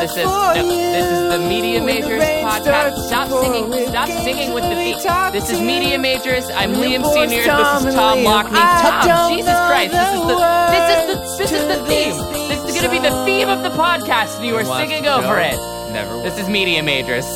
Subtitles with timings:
[0.00, 3.06] This is no, this is the Media Majors podcast.
[3.08, 3.88] Stop singing.
[3.88, 5.02] Stop singing with the beat.
[5.32, 6.48] This is Media Majors.
[6.50, 7.38] I'm Liam Senior.
[7.38, 8.58] This is Tom Lockney.
[8.60, 9.92] Tom, Jesus Christ!
[9.92, 10.36] This is the
[10.70, 12.48] this is the this is the theme.
[12.48, 15.56] This is gonna be the theme of the podcast, and you are singing over it.
[15.92, 16.22] Never.
[16.22, 17.26] This is Media Majors.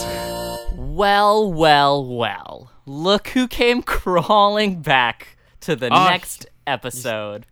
[0.77, 2.71] Well, well, well.
[2.87, 7.47] Look who came crawling back to the Oh, next episode.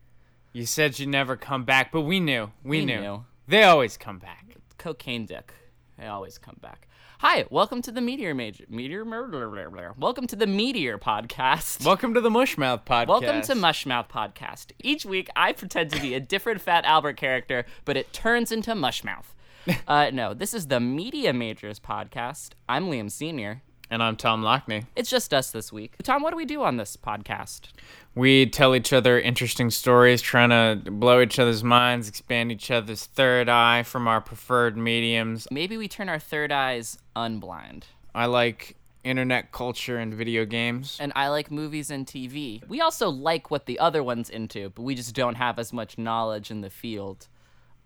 [0.53, 2.51] You said you'd never come back, but we knew.
[2.63, 3.01] We, We knew.
[3.01, 3.25] knew.
[3.49, 4.40] They always come back.
[4.81, 5.53] Cocaine dick.
[5.99, 6.89] They always come back.
[7.19, 9.93] Hi, welcome to the Meteor Major Meteor Murder.
[9.99, 11.85] Welcome to the Meteor podcast.
[11.85, 13.09] Welcome to the Mushmouth podcast.
[13.09, 14.73] Welcome to Mushmouth Podcast.
[14.83, 18.73] Each week, I pretend to be a different Fat Albert character, but it turns into
[18.73, 19.27] Mushmouth.
[19.87, 22.53] Uh, no, this is the Media Majors podcast.
[22.67, 23.61] I'm Liam Senior.
[23.93, 24.87] And I'm Tom Lockney.
[24.95, 25.95] It's just us this week.
[26.05, 27.71] Tom, what do we do on this podcast?
[28.15, 33.07] We tell each other interesting stories, trying to blow each other's minds, expand each other's
[33.07, 35.49] third eye from our preferred mediums.
[35.51, 37.83] Maybe we turn our third eyes unblind.
[38.15, 40.97] I like internet culture and video games.
[41.01, 42.67] and I like movies and TV.
[42.69, 45.99] We also like what the other one's into, but we just don't have as much
[45.99, 47.27] knowledge in the field,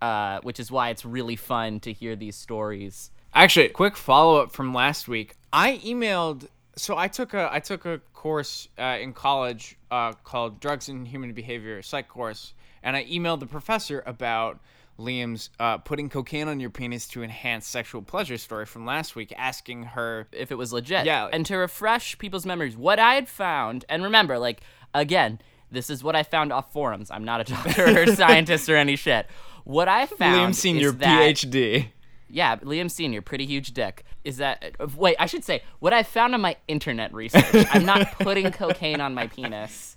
[0.02, 3.10] uh, which is why it's really fun to hear these stories.
[3.32, 5.36] Actually, quick follow up from last week.
[5.54, 6.48] I emailed.
[6.76, 11.06] So I took a I took a course uh, in college uh, called Drugs and
[11.06, 12.52] Human Behavior Psych course,
[12.82, 14.58] and I emailed the professor about
[14.98, 19.32] Liam's uh, putting cocaine on your penis to enhance sexual pleasure story from last week,
[19.36, 20.26] asking her.
[20.32, 21.28] If it was legit, Yeah.
[21.32, 24.60] And to refresh people's memories, what I had found, and remember, like
[24.92, 27.12] again, this is what I found off forums.
[27.12, 29.28] I'm not a doctor or scientist or any shit.
[29.62, 31.86] What I found Liam Senior is that, PhD.
[32.34, 34.04] Yeah, Liam Senior, pretty huge dick.
[34.24, 35.14] Is that wait?
[35.20, 37.66] I should say what I found on my internet research.
[37.70, 39.96] I'm not putting cocaine on my penis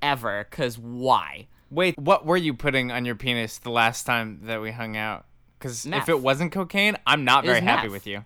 [0.00, 1.48] ever, cause why?
[1.68, 5.26] Wait, what were you putting on your penis the last time that we hung out?
[5.58, 7.92] Because if it wasn't cocaine, I'm not very happy meth.
[7.92, 8.24] with you.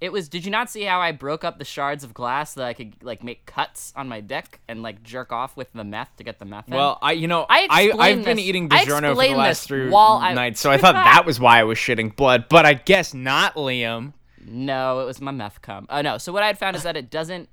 [0.00, 0.28] It was.
[0.28, 2.72] Did you not see how I broke up the shards of glass so that I
[2.74, 6.24] could like make cuts on my dick and like jerk off with the meth to
[6.24, 6.74] get the meth in?
[6.74, 10.60] Well, I you know I I I've been eating DiGiorno for the last three nights,
[10.60, 12.46] so I thought that was why I was shitting blood.
[12.48, 14.12] But I guess not, Liam.
[14.44, 15.86] no, it was my meth cum.
[15.88, 16.18] Oh no.
[16.18, 17.48] So what I had found is that it doesn't.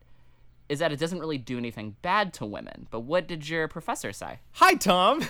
[0.68, 2.88] Is that it doesn't really do anything bad to women.
[2.90, 4.40] But what did your professor say?
[4.54, 5.22] Hi, Tom.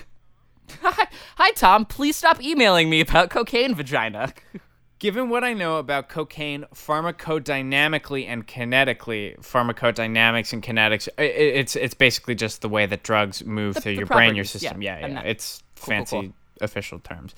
[0.82, 1.86] Hi, Tom.
[1.86, 4.34] Please stop emailing me about cocaine vagina.
[5.02, 11.76] Given what I know about cocaine pharmacodynamically and kinetically, pharmacodynamics and kinetics, i- i it's
[11.76, 14.70] it's basically just the way that drugs move through the your brain, your properties, yeah,
[14.70, 14.82] system.
[14.84, 15.22] Yeah, yeah.
[15.22, 16.34] It's cool, fancy cool.
[16.62, 17.34] official terms.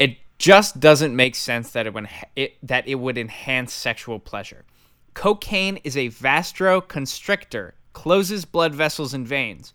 [0.00, 4.64] It just doesn't make sense that it would it, that it would enhance sexual pleasure.
[5.14, 9.72] Cocaine is a vasoconstrictor, closes blood vessels and veins,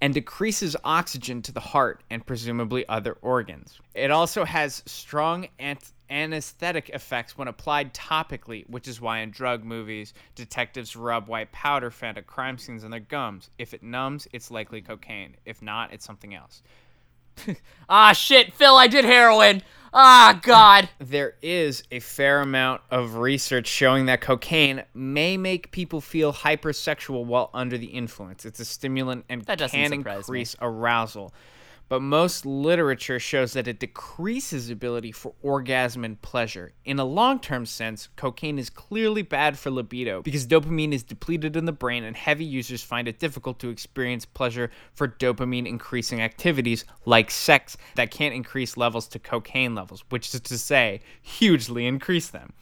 [0.00, 3.78] and decreases oxygen to the heart and presumably other organs.
[3.94, 9.64] It also has strong ant- anesthetic effects when applied topically, which is why in drug
[9.64, 13.50] movies, detectives rub white powder found at crime scenes on their gums.
[13.58, 15.36] If it numbs, it's likely cocaine.
[15.44, 16.62] If not, it's something else.
[17.88, 19.62] Ah, shit, Phil, I did heroin.
[19.92, 20.88] Ah, God.
[21.00, 27.24] there is a fair amount of research showing that cocaine may make people feel hypersexual
[27.24, 28.44] while under the influence.
[28.44, 30.40] It's a stimulant and That can surprise me.
[30.40, 31.32] increase arousal.
[31.90, 36.72] But most literature shows that it decreases ability for orgasm and pleasure.
[36.84, 41.56] In a long term sense, cocaine is clearly bad for libido because dopamine is depleted
[41.56, 46.22] in the brain, and heavy users find it difficult to experience pleasure for dopamine increasing
[46.22, 51.86] activities like sex that can't increase levels to cocaine levels, which is to say, hugely
[51.86, 52.52] increase them.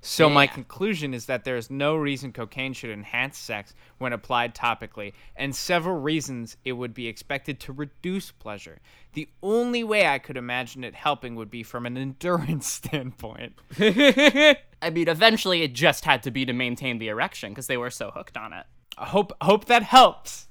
[0.00, 4.54] So my conclusion is that there is no reason cocaine should enhance sex when applied
[4.54, 8.78] topically, and several reasons it would be expected to reduce pleasure.
[9.14, 13.54] The only way I could imagine it helping would be from an endurance standpoint.
[13.80, 17.90] I mean, eventually it just had to be to maintain the erection because they were
[17.90, 18.66] so hooked on it.
[18.98, 20.48] I hope hope that helps.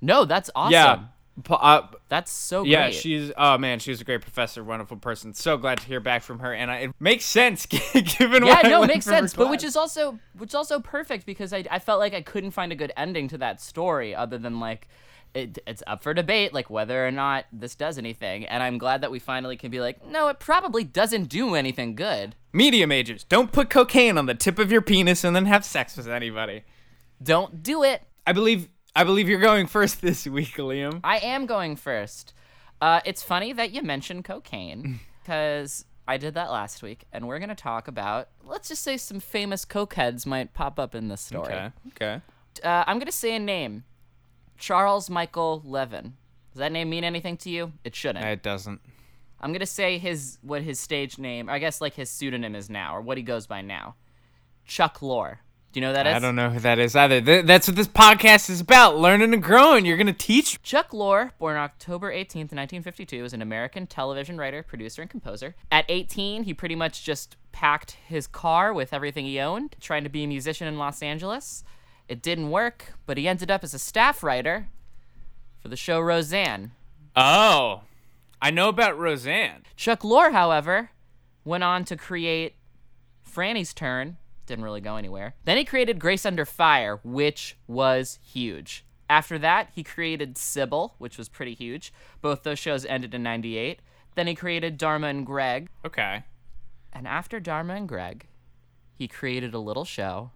[0.00, 0.72] No, that's awesome.
[0.72, 0.98] Yeah.
[1.48, 2.70] Uh, That's so good.
[2.70, 5.34] yeah, she's oh man, she was a great professor, wonderful person.
[5.34, 8.66] So glad to hear back from her, and I, it makes sense given yeah, what
[8.66, 9.34] I no, makes sense.
[9.34, 12.50] But which is also which is also perfect because I, I felt like I couldn't
[12.52, 14.88] find a good ending to that story other than like
[15.34, 18.46] it, it's up for debate like whether or not this does anything.
[18.46, 21.94] And I'm glad that we finally can be like, no, it probably doesn't do anything
[21.94, 22.34] good.
[22.52, 25.96] media majors don't put cocaine on the tip of your penis and then have sex
[25.96, 26.64] with anybody.
[27.22, 28.02] Don't do it.
[28.26, 31.00] I believe I believe you're going first this week, Liam.
[31.04, 32.34] I am going first.
[32.80, 37.38] Uh, it's funny that you mentioned cocaine because I did that last week, and we're
[37.38, 41.52] gonna talk about let's just say some famous cokeheads might pop up in this story.
[41.54, 41.70] Okay.
[41.88, 42.20] Okay.
[42.64, 43.84] Uh, I'm gonna say a name,
[44.56, 46.14] Charles Michael Levin.
[46.52, 47.72] Does that name mean anything to you?
[47.84, 48.24] It shouldn't.
[48.24, 48.80] It doesn't.
[49.40, 52.96] I'm gonna say his what his stage name, I guess like his pseudonym is now,
[52.96, 53.94] or what he goes by now.
[54.64, 55.38] Chuck Lorre.
[55.72, 56.14] Do you know who that is?
[56.14, 57.20] I don't know who that is either.
[57.20, 59.84] Th- that's what this podcast is about: learning and growing.
[59.84, 60.62] You're gonna teach.
[60.62, 65.54] Chuck Lorre, born October 18th, 1952, is an American television writer, producer, and composer.
[65.70, 70.10] At 18, he pretty much just packed his car with everything he owned, trying to
[70.10, 71.64] be a musician in Los Angeles.
[72.08, 74.68] It didn't work, but he ended up as a staff writer
[75.60, 76.72] for the show Roseanne.
[77.14, 77.82] Oh,
[78.40, 79.64] I know about Roseanne.
[79.76, 80.90] Chuck Lorre, however,
[81.44, 82.54] went on to create
[83.28, 84.16] Franny's Turn.
[84.48, 85.34] Didn't really go anywhere.
[85.44, 88.82] Then he created Grace Under Fire, which was huge.
[89.10, 91.92] After that, he created Cybill, which was pretty huge.
[92.22, 93.80] Both those shows ended in 98.
[94.14, 95.68] Then he created Dharma and Greg.
[95.84, 96.24] Okay.
[96.94, 98.26] And after Dharma and Greg,
[98.94, 100.30] he created a little show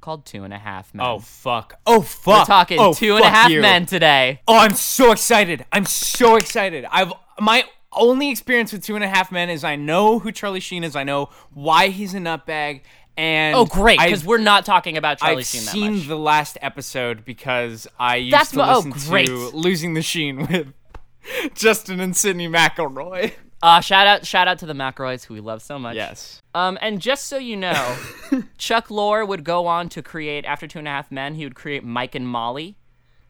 [0.00, 1.06] called Two and a Half Men.
[1.06, 1.78] Oh fuck.
[1.86, 2.40] Oh fuck.
[2.40, 3.60] We're talking oh, Two and a Half you.
[3.60, 4.40] Men today.
[4.48, 5.64] Oh, I'm so excited.
[5.70, 6.84] I'm so excited.
[6.90, 7.64] I've my
[7.94, 10.96] only experience with Two and a Half Men is I know who Charlie Sheen is.
[10.96, 12.82] I know why he's a nutbag.
[13.16, 16.08] And Oh, great, because we're not talking about Charlie I've Sheen that seen much.
[16.08, 19.26] the last episode because I used That's to mo- oh, listen great.
[19.26, 20.72] to Losing the Sheen with
[21.54, 23.32] Justin and Sydnee McElroy.
[23.62, 25.94] Uh, shout out, shout out to the McElroys, who we love so much.
[25.94, 26.42] Yes.
[26.54, 27.96] Um, and just so you know,
[28.58, 31.34] Chuck Lorre would go on to create after Two and a Half Men.
[31.36, 32.76] He would create Mike and Molly.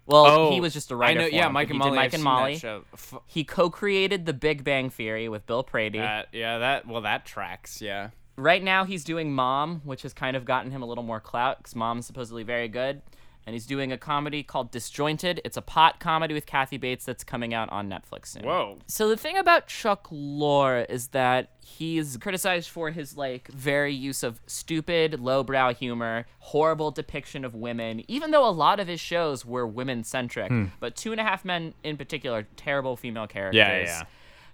[0.07, 1.21] Well, he was just a writer.
[1.21, 1.31] Oh, I know.
[1.31, 1.97] for Yeah, him, Mike and Molly.
[1.97, 2.61] Mike I've and Molly.
[2.65, 5.99] F- He co-created The Big Bang Theory with Bill Prady.
[5.99, 6.87] that- yeah, that.
[6.89, 7.81] Well, that tracks.
[7.83, 8.09] Yeah.
[8.37, 11.59] Right now, he's doing Mom, which has kind of gotten him a little more clout
[11.59, 13.03] because Mom's supposedly very good.
[13.45, 15.41] And he's doing a comedy called Disjointed.
[15.45, 18.45] It's a pot comedy with Kathy Bates that's coming out on Netflix soon.
[18.45, 18.79] Whoa.
[18.87, 24.23] So the thing about Chuck Lorre is that he's criticized for his like very use
[24.23, 28.05] of stupid, lowbrow humor, horrible depiction of women.
[28.07, 30.67] Even though a lot of his shows were women centric, hmm.
[30.79, 33.57] but Two and a Half Men in particular, terrible female characters.
[33.57, 34.03] Yeah, yeah, yeah.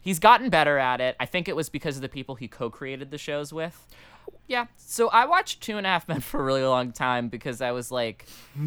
[0.09, 1.17] He's gotten better at it.
[1.21, 3.87] I think it was because of the people he co-created the shows with.
[4.47, 4.69] Yeah.
[4.79, 7.73] So I watched Two and a Half Men for a really long time because I
[7.73, 8.25] was like,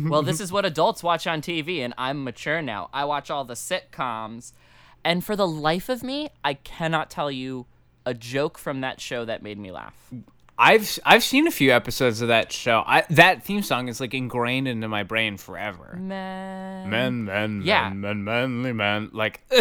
[0.07, 2.89] well, this is what adults watch on TV, and I'm mature now.
[2.93, 4.53] I watch all the sitcoms.
[5.03, 7.65] And for the life of me, I cannot tell you
[8.05, 9.95] a joke from that show that made me laugh.
[10.59, 12.83] I've I've seen a few episodes of that show.
[12.85, 15.97] I, that theme song is like ingrained into my brain forever.
[15.99, 17.89] Men, Men, men, Yeah.
[17.89, 19.09] men, men, manly men.
[19.11, 19.41] Like,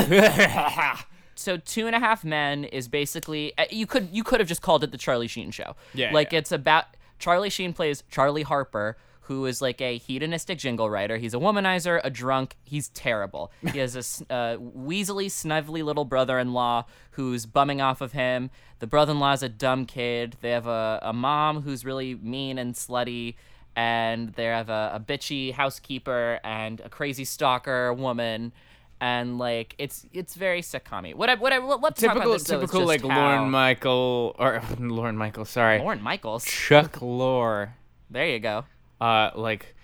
[1.41, 4.63] so two and a half men is basically uh, you could you could have just
[4.63, 5.77] called it the charlie sheen show.
[5.95, 6.39] Yeah, like yeah.
[6.39, 6.85] it's about
[7.19, 11.17] charlie sheen plays charlie harper who is like a hedonistic jingle writer.
[11.17, 13.53] He's a womanizer a drunk he's terrible.
[13.73, 14.01] He has a
[14.33, 18.51] uh, weaselly snuffly little brother-in-law who's bumming off of him.
[18.81, 20.37] The brother-in-law's a dumb kid.
[20.41, 23.37] They have a, a mom who's really mean and slutty
[23.77, 28.53] and they have a, a bitchy housekeeper and a crazy stalker woman
[29.01, 32.57] and like it's it's very sitcom What I what I talk about typical, this, though,
[32.57, 35.45] is typical just like how- Lorne Michael or Lorne Michael.
[35.45, 36.45] Sorry, Lorne Michaels.
[36.45, 37.71] Chuck Lorre.
[38.11, 38.65] There you go.
[39.01, 39.75] Uh, like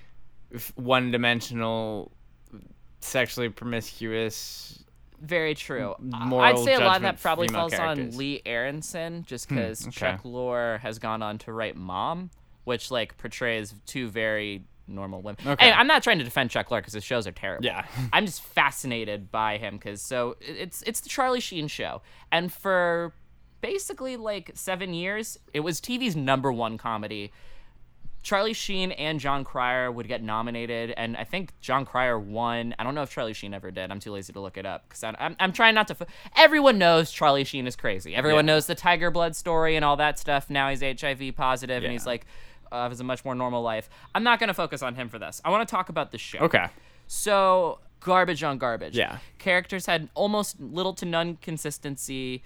[0.74, 2.12] one-dimensional,
[3.00, 4.82] sexually promiscuous.
[5.20, 5.94] Very true.
[6.12, 8.12] I'd say a lot of that probably falls characters.
[8.14, 9.92] on Lee Aronsohn, just because okay.
[9.92, 12.30] Chuck Lorre has gone on to write Mom,
[12.64, 15.38] which like portrays two very normal women.
[15.46, 15.66] Okay.
[15.66, 17.64] And I'm not trying to defend Chuck Lorre because his shows are terrible.
[17.64, 17.84] Yeah.
[18.12, 23.12] I'm just fascinated by him because so it's it's the Charlie Sheen show, and for
[23.61, 27.32] basically like seven years, it was TV's number one comedy.
[28.22, 32.75] Charlie Sheen and Jon Cryer would get nominated, and I think Jon Cryer won.
[32.76, 33.92] I don't know if Charlie Sheen ever did.
[33.92, 35.96] I'm too lazy to look it up because I'm, I'm trying not to.
[36.00, 38.16] F- Everyone knows Charlie Sheen is crazy.
[38.16, 38.54] Everyone Yeah.
[38.54, 40.50] knows the Tiger Blood story and all that stuff.
[40.50, 42.26] Now he's HIV positive, and he's like
[42.73, 43.88] uh, has a much more normal life.
[44.14, 45.40] I'm not going to focus on him for this.
[45.44, 46.38] I want to talk about the show.
[46.40, 46.66] Okay.
[47.06, 48.96] So garbage on garbage.
[48.96, 49.18] Yeah.
[49.38, 52.42] Characters had almost little to none consistency.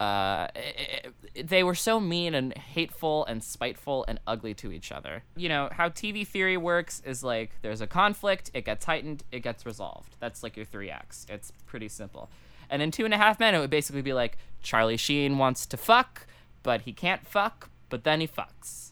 [0.00, 1.02] Uh, i-
[1.36, 5.22] i- they were so mean and hateful and spiteful and ugly to each other.
[5.36, 9.40] You know how TV theory works is like there's a conflict, it gets heightened, it
[9.40, 10.16] gets resolved.
[10.18, 11.26] That's like your three acts.
[11.28, 12.30] It's pretty simple.
[12.70, 15.66] And in Two and a Half Men, it would basically be like Charlie Sheen wants
[15.66, 16.26] to fuck,
[16.62, 18.89] but he can't fuck, but then he fucks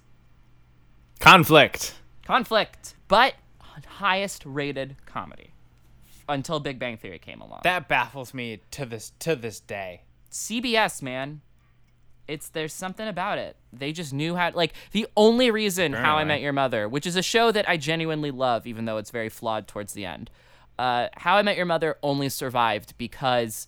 [1.21, 1.95] Conflict.
[2.25, 3.35] conflict, but
[3.87, 5.53] highest rated comedy
[6.29, 7.61] until Big Bang Theory came along.
[7.65, 10.03] That baffles me to this to this day.
[10.31, 11.41] CBS, man,
[12.27, 13.57] it's there's something about it.
[13.73, 14.53] They just knew how.
[14.53, 17.77] Like the only reason How I Met Your Mother, which is a show that I
[17.77, 20.31] genuinely love, even though it's very flawed towards the end.
[20.79, 23.67] Uh, How I Met Your Mother only survived because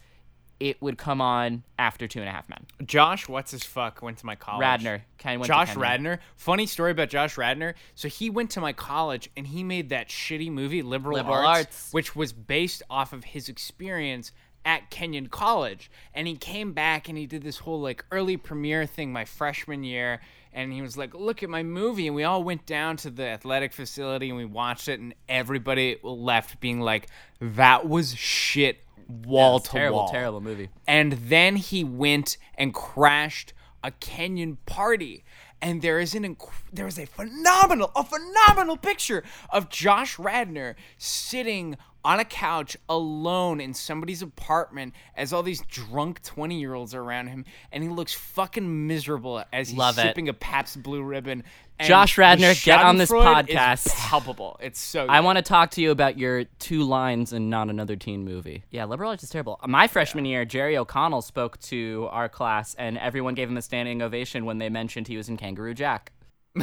[0.60, 2.66] it would come on after Two and a Half Men.
[2.84, 4.60] Josh, what's his fuck, went to my college.
[4.60, 5.74] Radnor, Ken went to Josh.
[5.74, 6.20] Radnor.
[6.36, 7.74] Funny story about Josh Radnor.
[7.94, 11.58] So he went to my college and he made that shitty movie, Liberal, Liberal Arts,
[11.58, 11.92] Arts.
[11.92, 14.32] which was based off of his experience
[14.64, 15.90] at Kenyon College.
[16.14, 19.82] And he came back and he did this whole like early premiere thing my freshman
[19.82, 20.20] year.
[20.52, 22.06] And he was like, Look at my movie.
[22.06, 25.00] And we all went down to the athletic facility and we watched it.
[25.00, 27.06] And everybody left being like,
[27.40, 30.08] That was shit wall It's to terrible, wall.
[30.08, 30.68] terrible terrible movie.
[30.86, 33.52] And then he went and crashed
[33.82, 35.24] a Kenyon party.
[35.62, 40.74] And there is an inc- there is a phenomenal, a phenomenal picture of Josh Radnor
[40.96, 46.94] sitting on a couch alone in somebody's apartment as all these drunk 20 year olds
[46.94, 47.44] are around him.
[47.72, 50.02] And he looks fucking miserable as he's Love it.
[50.02, 51.44] sipping a Pabst Blue Ribbon.
[51.80, 53.94] And Josh Radnor, get on this Schadenfreude is podcast.
[53.94, 54.58] palpable.
[54.60, 57.96] It's so I want to talk to you about your two lines in Not Another
[57.96, 58.64] Teen Movie.
[58.70, 59.58] Yeah, liberal arts is terrible.
[59.66, 64.02] My freshman year, Jerry O'Connell spoke to our class, and everyone gave him a standing
[64.02, 66.12] ovation when they mentioned he was in Kangaroo Jack.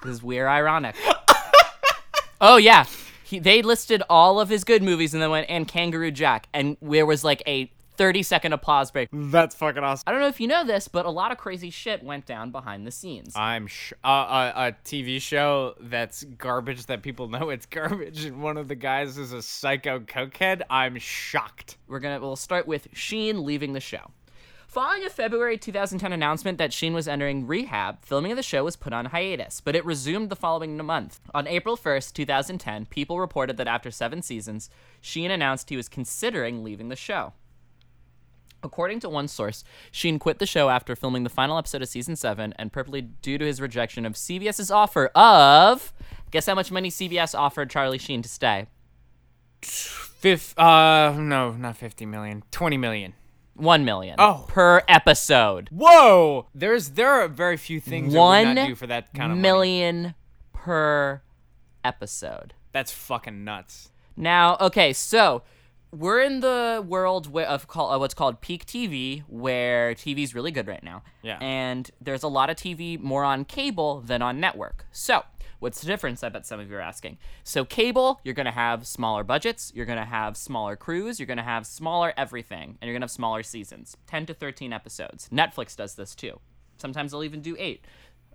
[0.00, 0.96] Because we're ironic.
[2.40, 2.84] oh, yeah.
[3.24, 6.46] He, they listed all of his good movies and then went, and Kangaroo Jack.
[6.52, 9.08] And there was like a 30 second applause break.
[9.12, 10.04] That's fucking awesome.
[10.06, 12.50] I don't know if you know this, but a lot of crazy shit went down
[12.50, 13.34] behind the scenes.
[13.36, 18.42] I'm sh- uh, uh, a TV show that's garbage that people know it's garbage, and
[18.42, 20.62] one of the guys is a psycho cokehead.
[20.68, 21.76] I'm shocked.
[21.86, 24.10] We're gonna we'll start with Sheen leaving the show.
[24.74, 28.74] Following a February 2010 announcement that Sheen was entering rehab, filming of the show was
[28.74, 31.20] put on hiatus, but it resumed the following month.
[31.32, 34.68] On April 1st, 2010, People reported that after seven seasons,
[35.00, 37.34] Sheen announced he was considering leaving the show.
[38.64, 42.16] According to one source, Sheen quit the show after filming the final episode of season
[42.16, 45.92] 7 and purportedly due to his rejection of CBS's offer of.
[46.30, 48.66] Guess how much money CBS offered Charlie Sheen to stay?
[49.62, 53.14] Fifth, uh, no, not 50 million, 20 million.
[53.56, 54.44] 1 million Oh.
[54.48, 55.68] per episode.
[55.70, 56.48] Whoa!
[56.54, 59.42] There's there are very few things One not do for that kind of money.
[59.42, 60.14] million
[60.52, 61.22] per
[61.84, 62.54] episode.
[62.72, 63.90] That's fucking nuts.
[64.16, 65.42] Now, okay, so
[65.94, 70.66] we're in the world of call, uh, what's called peak TV, where TV's really good
[70.66, 71.02] right now.
[71.22, 71.38] Yeah.
[71.40, 74.86] And there's a lot of TV more on cable than on network.
[74.90, 75.22] So,
[75.60, 76.24] what's the difference?
[76.24, 77.18] I bet some of you are asking.
[77.44, 81.26] So, cable, you're going to have smaller budgets, you're going to have smaller crews, you're
[81.26, 84.72] going to have smaller everything, and you're going to have smaller seasons 10 to 13
[84.72, 85.28] episodes.
[85.32, 86.40] Netflix does this too.
[86.76, 87.84] Sometimes they'll even do eight.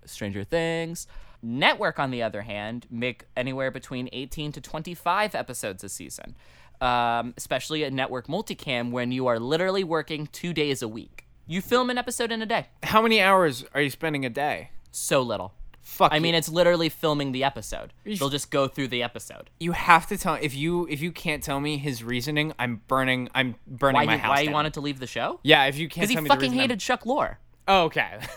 [0.06, 1.06] Stranger Things.
[1.42, 6.36] Network, on the other hand, make anywhere between 18 to 25 episodes a season,
[6.80, 11.26] um, especially a network multicam when you are literally working two days a week.
[11.46, 12.68] You film an episode in a day.
[12.82, 14.70] How many hours are you spending a day?
[14.92, 15.52] So little.
[15.82, 16.12] Fuck.
[16.12, 16.20] I you.
[16.22, 17.92] mean, it's literally filming the episode.
[18.04, 19.50] They'll just go through the episode.
[19.58, 23.28] you have to tell if you if you can't tell me his reasoning, I'm burning.
[23.34, 24.30] I'm burning Why, my he, house.
[24.30, 25.40] why he wanted to leave the show?
[25.42, 27.36] Yeah, if you can't Because he tell me the fucking reason, I'm- hated Chuck Lorre.
[27.66, 28.18] Oh, okay.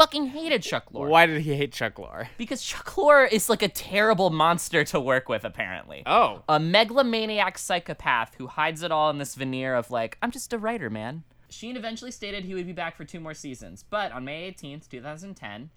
[0.00, 1.10] Fucking hated Chuck Lorre.
[1.10, 2.28] Why did he hate Chuck Lorre?
[2.38, 6.04] Because Chuck Lorre is like a terrible monster to work with, apparently.
[6.06, 6.42] Oh.
[6.48, 10.58] a megalomaniac psychopath who hides it all in this veneer of like, I'm just a
[10.58, 11.24] writer, man.
[11.50, 14.88] Sheen eventually stated he would be back for two more seasons, but on May 18th,
[14.88, 15.68] 2010,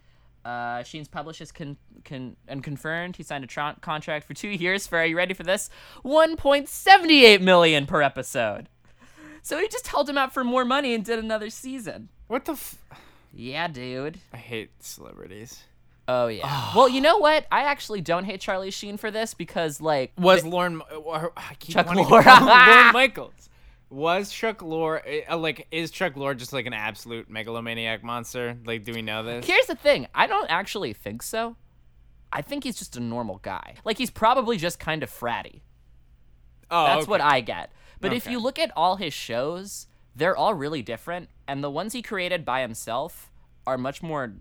[0.45, 1.75] uh, Sheen's published con-
[2.05, 5.33] con- and confirmed he signed a tr- contract for two years for, are you ready
[5.33, 5.69] for this?
[6.05, 8.69] 1.78 million per episode.
[9.41, 12.07] So he just held him out for more money and did another season.
[12.27, 12.53] What the?
[12.53, 12.77] F-
[13.33, 14.19] Yeah, dude.
[14.31, 15.61] I hate celebrities.
[16.07, 16.71] Oh yeah.
[16.75, 17.45] well, you know what?
[17.51, 20.81] I actually don't hate Charlie Sheen for this because like Was Lauren?
[20.91, 22.09] uh, I keep Chuck Lorre.
[22.09, 22.23] Lorne
[22.93, 23.49] Michaels.
[23.89, 25.67] Was Chuck Lorre uh, like?
[25.71, 28.57] Is Chuck Lorre just like an absolute megalomaniac monster?
[28.65, 29.45] Like, do we know this?
[29.45, 30.07] Here's the thing.
[30.13, 31.55] I don't actually think so.
[32.31, 33.75] I think he's just a normal guy.
[33.85, 35.61] Like he's probably just kind of fratty.
[36.71, 37.09] oh, That's okay.
[37.11, 37.71] what I get.
[38.01, 41.93] But if you look at all his shows, they're all really different, and the ones
[41.93, 43.31] he created by himself
[43.65, 44.33] are much more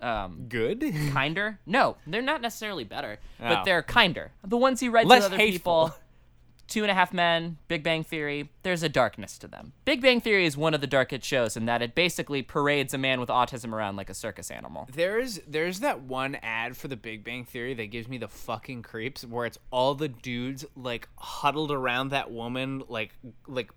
[0.00, 0.80] um, good.
[1.12, 1.58] kinder.
[1.66, 3.48] No, they're not necessarily better, Oh.
[3.48, 4.32] but they're kinder.
[4.44, 5.86] The ones he writes Less with other hateful.
[5.88, 5.98] people.
[6.66, 9.74] Two and a Half Men, Big Bang Theory, there's a darkness to them.
[9.84, 12.98] Big Bang Theory is one of the darkest shows in that it basically parades a
[12.98, 14.88] man with autism around like a circus animal.
[14.90, 18.80] There's there's that one ad for the Big Bang Theory that gives me the fucking
[18.80, 23.14] creeps where it's all the dudes like huddled around that woman like
[23.46, 23.70] like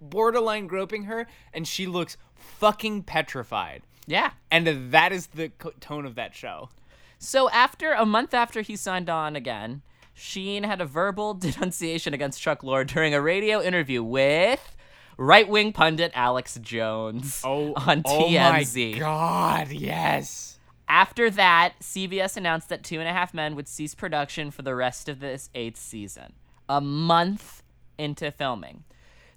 [0.00, 3.82] borderline groping her and she looks fucking petrified.
[4.06, 4.32] Yeah.
[4.50, 6.70] And that is the co- tone of that show.
[7.18, 9.82] So after a month after he signed on again,
[10.14, 14.76] Sheen had a verbal denunciation against Chuck Lorre during a radio interview with
[15.18, 18.88] right-wing pundit Alex Jones oh, on TMZ.
[18.88, 20.58] Oh my god, yes.
[20.88, 24.74] After that, CBS announced that Two and a Half Men would cease production for the
[24.74, 26.34] rest of this eighth season,
[26.68, 27.62] a month
[27.98, 28.84] into filming.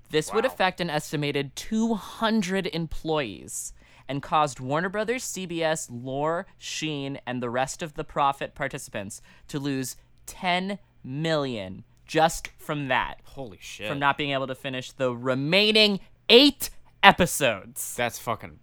[0.09, 3.73] This would affect an estimated 200 employees
[4.07, 9.59] and caused Warner Brothers, CBS, Lorre, Sheen, and the rest of the profit participants to
[9.59, 13.87] lose 10 million just from that, Holy shit.
[13.87, 16.71] from not being able to finish the remaining eight
[17.03, 17.95] episodes.
[17.95, 18.59] That's fucking.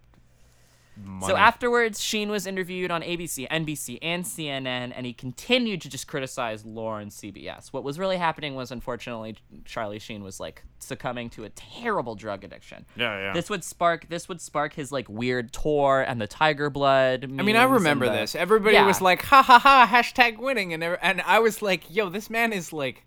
[1.03, 1.27] Money.
[1.27, 6.07] So afterwards, Sheen was interviewed on ABC, NBC, and CNN, and he continued to just
[6.07, 7.67] criticize Lorre and CBS.
[7.73, 12.43] What was really happening was, unfortunately, Charlie Sheen was like succumbing to a terrible drug
[12.43, 12.85] addiction.
[12.95, 13.33] Yeah, yeah.
[13.33, 17.23] This would spark this would spark his like weird tour and the Tiger Blood.
[17.25, 18.35] I mean, I remember this.
[18.35, 22.29] Everybody was like, "Ha ha ha!" Hashtag winning, and and I was like, "Yo, this
[22.29, 23.03] man is like,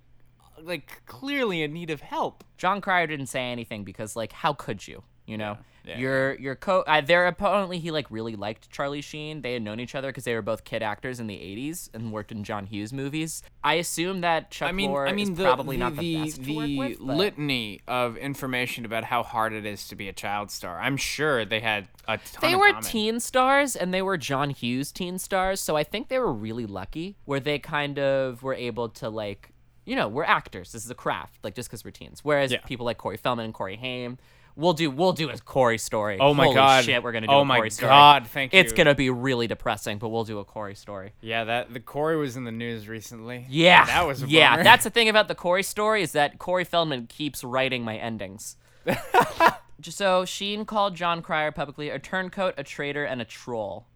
[0.62, 4.86] like clearly in need of help." Jon Cryer didn't say anything because like how could
[4.86, 5.02] you?
[5.26, 9.42] You know, Yeah, your your co uh, there apparently he like really liked Charlie Sheen.
[9.42, 12.10] They had known each other because they were both kid actors in the '80s and
[12.12, 13.42] worked in John Hughes movies.
[13.62, 16.00] I assume that Chuck I mean, Lorre I mean, is the probably the not the,
[16.16, 20.08] the, best the with, but- litany of information about how hard it is to be
[20.08, 20.80] a child star.
[20.80, 22.40] I'm sure they had a ton.
[22.40, 22.82] They were common.
[22.82, 26.66] teen stars and they were John Hughes teen stars, so I think they were really
[26.66, 29.50] lucky where they kind of were able to like,
[29.84, 30.72] you know, we're actors.
[30.72, 32.20] This is a craft, like just because we're teens.
[32.24, 32.58] Whereas Yeah.
[32.66, 34.18] people like Corey Feldman and Corey Haim,
[34.60, 36.18] we'll do we'll do a Corey story.
[36.20, 36.84] Oh my Holy God.
[36.84, 37.90] shit, we're gonna do Oh a my Corey story.
[37.90, 38.60] God, thank you.
[38.60, 41.12] It's gonna be really depressing, but we'll do a Corey story.
[41.20, 43.46] Yeah, that the Corey was in the news recently.
[43.48, 44.50] Yeah, that was a yeah.
[44.50, 44.64] bummer.
[44.64, 48.56] That's the thing about the Corey story is that Corey Feldman keeps writing my endings.
[49.82, 53.86] so Sheen called Jon Cryer publicly a turncoat, a traitor, and a troll.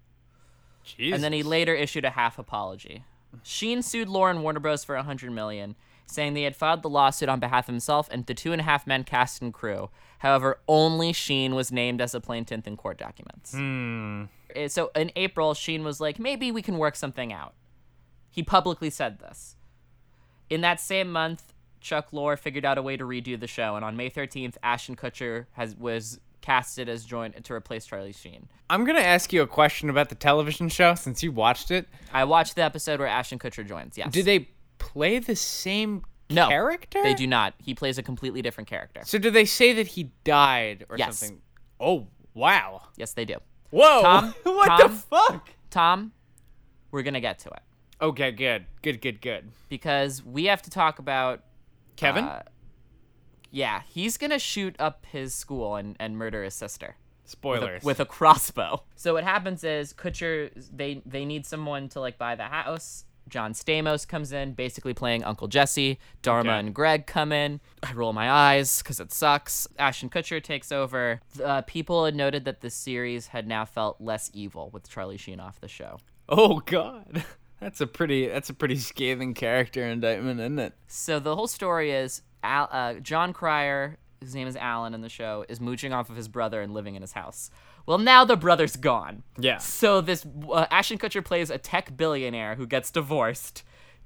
[0.85, 1.15] Jesus.
[1.15, 3.05] and then he later issued a half apology.
[3.43, 4.85] Sheen sued Lauren Warner Bros.
[4.85, 8.27] for a 100 million, saying they had filed the lawsuit on behalf of himself and
[8.27, 9.91] the two and a half men cast and crew.
[10.25, 13.53] However, only Sheen was named as a plaintiff in court documents.
[13.53, 14.25] Hmm.
[14.57, 17.53] Uh, So in April, Sheen was like, maybe we can work something out.
[18.31, 19.57] He publicly said this.
[20.49, 21.53] In that same month,
[21.83, 24.97] Chuck Lorre figured out a way to redo the show, and on May 13th, Ashton
[24.97, 28.49] Kutcher has was casted as joint to replace Charlie Sheen.
[28.71, 31.87] I'm gonna ask you a question about the television show since you watched it.
[32.15, 33.99] I watched the episode where Ashton Kutcher joins.
[33.99, 34.11] Yes.
[34.11, 37.03] Did they play the same no, character?
[37.03, 37.55] They do not.
[37.59, 39.03] He plays a completely different character.
[39.05, 41.19] So do they say that he died or Yes.
[41.19, 41.41] something?
[41.81, 42.83] Oh wow!
[42.97, 43.37] Yes, they do.
[43.71, 44.03] Whoa!
[44.03, 44.35] Tom?
[44.45, 44.81] what Tom?
[44.83, 45.51] the fuck?
[45.71, 46.13] Tom,
[46.91, 47.63] we're gonna get to it
[48.01, 49.51] Okay, good, good, good, good.
[49.69, 51.43] because we have to talk about
[51.97, 52.43] Kevin, uh,
[53.51, 57.83] yeah, he's gonna shoot up his school and, and murder his sister with a, spoilers.
[57.85, 58.83] with a crossbow.
[58.97, 63.05] So what happens is Kutcher they they need someone to like buy the house.
[63.29, 65.99] John Stamos comes in, basically playing Uncle Jesse.
[66.23, 66.59] Dharma Okay.
[66.61, 67.61] and Greg come in.
[67.83, 69.67] I roll my eyes because it sucks.
[69.79, 71.21] Ashton Kutcher takes over.
[71.43, 75.41] Uh, people had noted that the series had now felt less evil with Charlie Sheen
[75.41, 75.99] off the show.
[76.29, 77.25] oh god,
[77.61, 80.75] that's a pretty that's a pretty scathing character indictment, isn't it?
[80.87, 85.09] So the whole story is Al, uh, Jon Cryer, his name is Alan in the
[85.09, 87.51] show, is mooching off of his brother and living in his house.
[87.87, 89.23] Well, now the brother's gone.
[89.39, 89.59] Yeah.
[89.59, 93.63] So this uh, Ashton Kutcher plays a tech billionaire who gets divorced,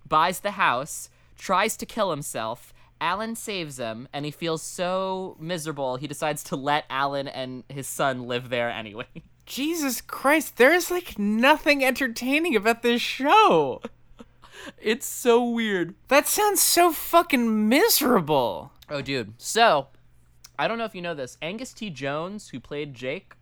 [0.06, 2.74] buys the house, tries to kill himself.
[3.00, 7.86] Alan saves him, and he feels so miserable he decides to let Alan and his
[7.86, 9.06] son live there anyway.
[9.46, 13.80] Jesus Christ, there's like nothing entertaining about this show.
[14.82, 15.94] it's so weird.
[16.08, 18.72] That sounds so fucking miserable.
[18.90, 19.34] Oh, dude.
[19.38, 19.88] So,
[20.58, 21.38] I don't know if you know this.
[21.40, 21.88] Angus T.
[21.88, 23.34] Jones, who played Jake,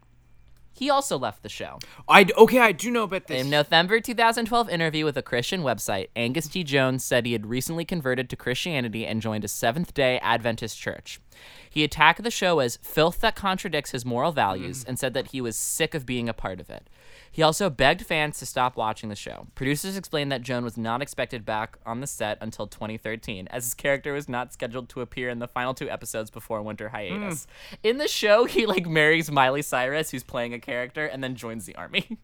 [0.76, 1.78] he also left the show.
[2.06, 3.42] I okay, I do know about this.
[3.42, 6.64] In November 2012 interview with a Christian website, Angus T.
[6.64, 11.18] Jones said he had recently converted to Christianity and joined a Seventh day Adventist church.
[11.70, 14.88] He attacked the show as filth that contradicts his moral values mm.
[14.88, 16.88] and said that he was sick of being a part of it.
[17.37, 19.46] He also begged fans to stop watching the show.
[19.55, 23.75] Producers explained that Joan was not expected back on the set until 2013, as his
[23.75, 26.96] character was not scheduled to appear in the final two episodes before winter hmm.
[26.96, 27.46] hiatus.
[27.83, 31.66] In the show, he like marries Miley Cyrus, who's playing a character, and then joins
[31.66, 32.16] the army.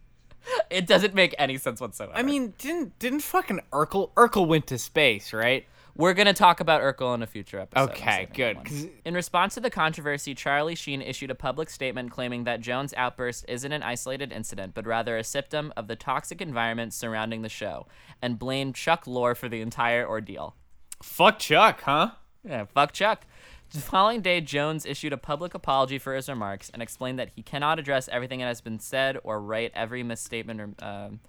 [0.70, 2.12] it doesn't make any sense whatsoever.
[2.14, 5.64] I mean, didn't didn't fucking Urkel Urkel went to space, right?
[5.94, 7.90] We're gonna talk about Urkel in a future episode.
[7.90, 8.56] Okay, good.
[9.04, 13.44] In response to the controversy, Charlie Sheen issued a public statement claiming that Jones' outburst
[13.46, 17.86] isn't an isolated incident, but rather a symptom of the toxic environment surrounding the show,
[18.22, 20.56] and blamed Chuck Lorre for the entire ordeal.
[21.02, 22.12] Fuck Chuck, huh?
[22.42, 23.26] Yeah, fuck Chuck.
[23.72, 27.42] The following day, Jones issued a public apology for his remarks and explained that he
[27.42, 31.20] cannot address everything that has been said or right every misstatement or um,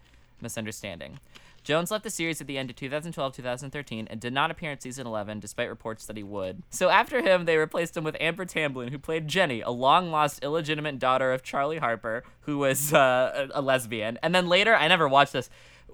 [0.41, 1.19] misunderstanding.
[1.63, 5.07] Jones left the series at the end of 2012-2013 and did not appear in season
[5.07, 6.63] 11, despite reports that he would.
[6.69, 10.99] So after him, they replaced him with Amber Tamblyn, who played Jenny, a long-lost illegitimate
[10.99, 14.19] daughter of Charlie Harper, who was uh, a, a lesbian.
[14.21, 15.49] And then later, I never watched this.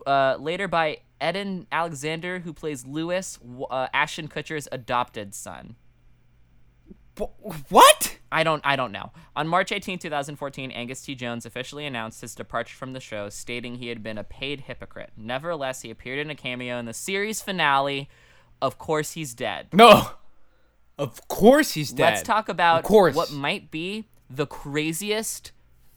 [0.06, 3.38] Uh, later by Edan Alexander, who plays Louis,
[3.70, 5.76] uh, Ashton Kutcher's adopted son.
[7.20, 8.18] Wh- What?
[8.32, 9.12] I don't I don't know.
[9.36, 11.16] On March 18, 2014, Angus T.
[11.16, 15.12] Jones officially announced his departure from the show, stating he had been a paid hypocrite.
[15.18, 18.08] Nevertheless, he appeared in a cameo in the series finale
[18.62, 19.68] Of course he's dead.
[19.74, 20.12] No.
[20.98, 22.04] Of course he's dead.
[22.16, 23.16] Let's talk about Of course.
[23.16, 25.52] what might be the craziest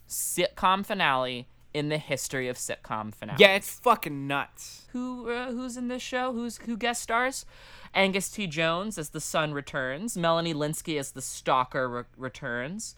[0.07, 3.39] sitcom finale in the history of sitcom finales.
[3.39, 4.85] Yeah, it's fucking nuts.
[4.91, 6.33] Who uh, who's in this show?
[6.33, 7.45] Who's who guest stars?
[7.93, 8.47] Angus T.
[8.47, 10.17] Jones as the son returns.
[10.17, 12.95] Melanie Lynskey as the stalker re- returns.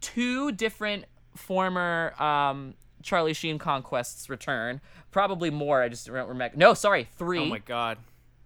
[0.00, 4.80] Two different former um, Charlie Sheen conquests return.
[5.10, 5.82] Probably more.
[5.82, 6.56] I just don't remember.
[6.56, 7.40] No, sorry, three.
[7.40, 7.98] Oh my god.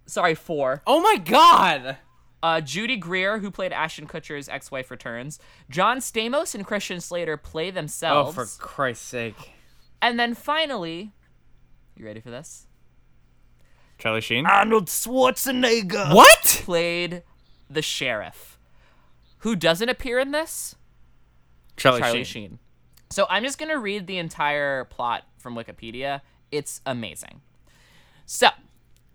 [0.05, 0.81] Sorry, four.
[0.87, 1.97] Oh my god.
[2.43, 5.39] Uh, Judy Greer, who played Ashton Kutcher's ex-wife, returns.
[5.69, 8.29] John Stamos and Christian Slater play themselves.
[8.29, 9.51] Oh, for Christ's sake.
[10.01, 11.13] And then finally,
[11.95, 12.67] you ready for this?
[13.97, 14.45] Charlie Sheen.
[14.47, 16.61] Arnold Schwarzenegger what?
[16.63, 17.23] played
[17.69, 18.57] the sheriff.
[19.39, 20.75] Who doesn't appear in this?
[21.77, 22.49] Charlie, Charlie Sheen.
[22.49, 22.59] Sheen.
[23.11, 26.21] So I'm just gonna read the entire plot from Wikipedia.
[26.51, 27.41] It's amazing.
[28.25, 28.47] So,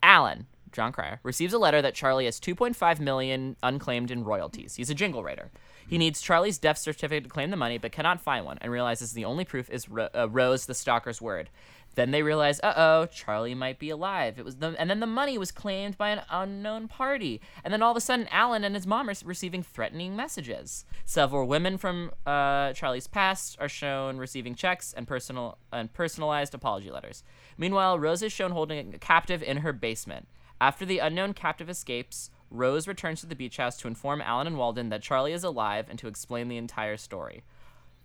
[0.03, 4.77] Alan, Jon Cryer, receives a letter that Charlie has 2.5 million unclaimed in royalties.
[4.77, 5.51] He's a jingle writer.
[5.89, 9.13] He needs Charlie's death certificate to claim the money, but cannot find one, and realizes
[9.13, 11.51] the only proof is Ro- uh, Rose, the stalker's word.
[11.95, 14.39] Then they realize, uh oh, Charlie might be alive.
[14.39, 17.41] It was the, and then the money was claimed by an unknown party.
[17.65, 20.85] And then all of a sudden, Alan and his mom are receiving threatening messages.
[21.07, 26.91] Several women from uh, Charlie's past are shown receiving checks and personal and personalized apology
[26.91, 27.25] letters.
[27.57, 30.29] Meanwhile, Rose is shown holding a captive in her basement.
[30.61, 34.59] After the unknown captive escapes, Rose returns to the beach house to inform Alan and
[34.59, 37.43] Walden that Charlie is alive and to explain the entire story.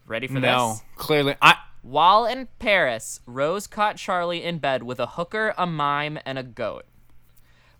[0.06, 0.40] Ready for No,
[0.74, 0.82] this?
[0.82, 1.36] No, clearly.
[1.42, 1.58] I.
[1.84, 6.44] While in Paris, Rose caught Charlie in bed with a hooker, a mime, and a
[6.44, 6.86] goat.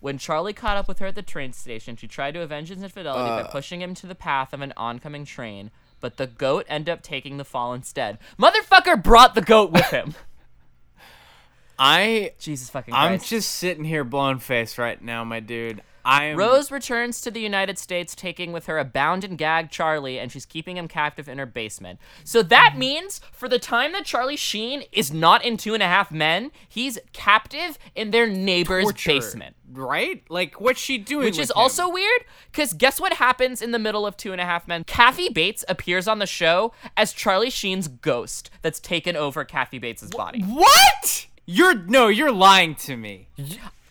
[0.00, 2.82] When Charlie caught up with her at the train station, she tried to avenge his
[2.82, 3.52] infidelity by uh.
[3.52, 5.70] pushing him to the path of an oncoming train,
[6.00, 8.18] but the goat ended up taking the fall instead.
[8.38, 10.14] Motherfucker brought the goat with him.
[11.78, 12.32] I.
[12.38, 13.10] Jesus fucking Christ.
[13.10, 15.82] I'm just sitting here blown face right now, my dude.
[16.04, 16.36] I am.
[16.38, 20.30] Rose returns to the United States, taking with her a bound and gagged Charlie, and
[20.30, 21.98] she's keeping him captive in her basement.
[22.24, 22.78] So that mm.
[22.78, 26.50] means for the time that Charlie Sheen is not in Two and a Half Men,
[26.68, 29.56] he's captive in their neighbor's torture, basement.
[29.72, 30.22] Right?
[30.28, 31.24] Like, what's she doing?
[31.24, 31.56] Which is him?
[31.56, 34.84] also weird, because guess what happens in the middle of Two and a Half Men?
[34.84, 40.10] Kathy Bates appears on the show as Charlie Sheen's ghost that's taken over Kathy Bates'
[40.10, 40.42] body.
[40.42, 41.26] What?
[41.46, 43.28] You're no, you're lying to me.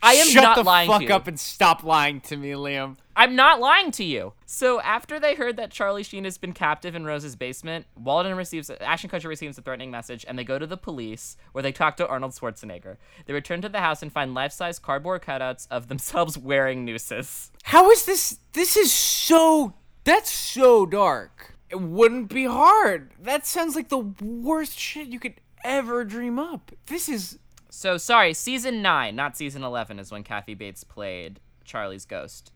[0.03, 1.13] I am Shut not the lying fuck to you.
[1.13, 2.97] up and stop lying to me, Liam.
[3.15, 4.33] I'm not lying to you.
[4.45, 8.69] So after they heard that Charlie Sheen has been captive in Rose's basement, Walden receives
[8.69, 11.97] Ashton Kutcher receives a threatening message, and they go to the police where they talk
[11.97, 12.97] to Arnold Schwarzenegger.
[13.25, 17.51] They return to the house and find life-size cardboard cutouts of themselves wearing nooses.
[17.63, 18.39] How is this?
[18.53, 19.73] This is so.
[20.03, 21.53] That's so dark.
[21.69, 23.11] It wouldn't be hard.
[23.21, 26.71] That sounds like the worst shit you could ever dream up.
[26.87, 27.37] This is.
[27.73, 32.51] So sorry, season nine, not season eleven, is when Kathy Bates played Charlie's ghost.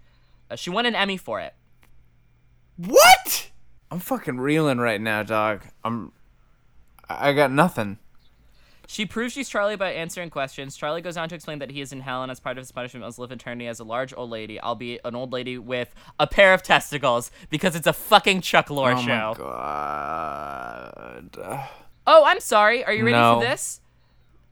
[0.52, 1.54] Uh, she won an Emmy for it.
[2.76, 3.50] What?
[3.90, 5.64] I'm fucking reeling right now, dog.
[5.86, 6.12] I'm.
[7.10, 7.98] I got nothing.
[8.88, 10.76] She proves she's Charlie by answering questions.
[10.76, 12.72] Charlie goes on to explain that he is in hell and as part of his
[12.74, 16.28] punishment must live eternity as a large old lady, albeit an old lady with a
[16.28, 19.34] pair of testicles, because it's a fucking Chuck Lorre Oh show.
[19.40, 21.70] my god.
[22.06, 22.84] Oh, I'm sorry.
[22.84, 23.40] Are you ready No.
[23.40, 23.80] for this?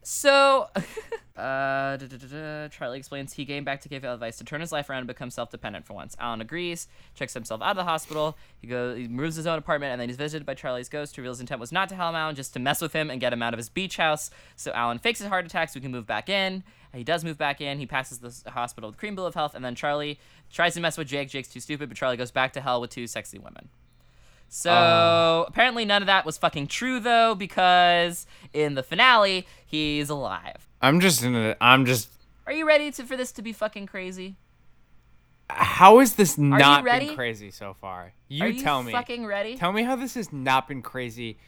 [0.04, 2.68] So, uh, da, da, da.
[2.68, 5.30] Charlie explains he came back to give advice to turn his life around and become
[5.30, 6.16] self-dependent for once.
[6.20, 8.38] Alan agrees, checks himself out of the hospital.
[8.60, 11.22] He goes, he moves his own apartment, and then he's visited by Charlie's ghost, who
[11.22, 13.34] reveals his intent was not to help Alan, just to mess with him and get
[13.34, 14.30] him out of his beach house.
[14.56, 16.63] So Alan fakes his heart attack so he can move back in.
[16.94, 17.80] He does move back in.
[17.80, 20.20] He passes the hospital with cream bill of health, and then Charlie
[20.52, 21.30] tries to mess with Jake.
[21.30, 23.70] Jake's too stupid, but Charlie goes back to hell with two sexy women.
[24.54, 25.46] So uh-huh.
[25.48, 30.68] apparently none of that was fucking true though, because in the finale he's alive.
[30.80, 31.56] I'm just in a.
[31.60, 32.10] I'm just.
[32.46, 34.36] Are you ready to, for this to be fucking crazy?
[35.50, 38.13] How is this not been crazy so far?
[38.28, 38.92] You Are you tell me.
[38.92, 39.58] fucking ready?
[39.58, 41.39] Tell me how this has not been crazy.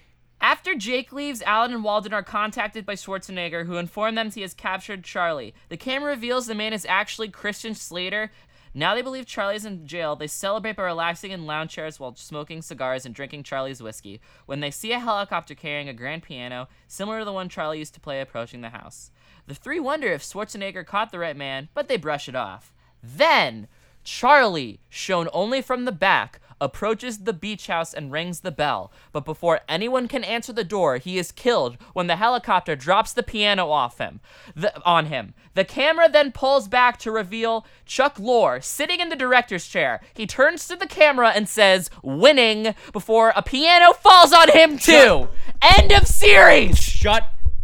[0.41, 4.55] After Jake leaves, Alan and Walden are contacted by Schwarzenegger, who inform them he has
[4.55, 5.53] captured Charlie.
[5.69, 8.31] The camera reveals the man is actually Christian Slater.
[8.77, 10.17] Now they believe Charlie's in jail.
[10.17, 14.19] They celebrate by relaxing in lounge chairs while smoking cigars and drinking Charlie's whiskey.
[14.47, 17.93] When they see a helicopter carrying a grand piano, similar to the one Charlie used
[17.93, 19.11] to play approaching the house.
[19.47, 22.73] The three wonder if Schwarzenegger caught the right man, but they brush it off.
[23.01, 23.69] Then,
[24.03, 28.91] Charlie, shown only from the back, approaches the beach house and rings the bell.
[29.11, 33.23] But before anyone can answer the door, he is killed when the helicopter drops the
[33.23, 34.19] piano off him,
[34.55, 35.33] the, on him.
[35.53, 40.01] The camera then pulls back to reveal Chuck Lorre sitting in the director's chair.
[40.13, 45.29] He turns to the camera and says, "Winning," before a piano falls on him too.
[45.61, 46.77] End of series.
[46.77, 47.23] Shut.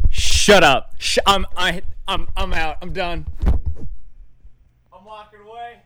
[0.10, 0.94] Shut up.
[0.98, 1.46] Sh- I'm.
[1.56, 1.82] I.
[2.08, 2.28] I'm.
[2.36, 2.78] I'm out.
[2.82, 3.26] I'm done.
[3.46, 5.82] I'm walking away.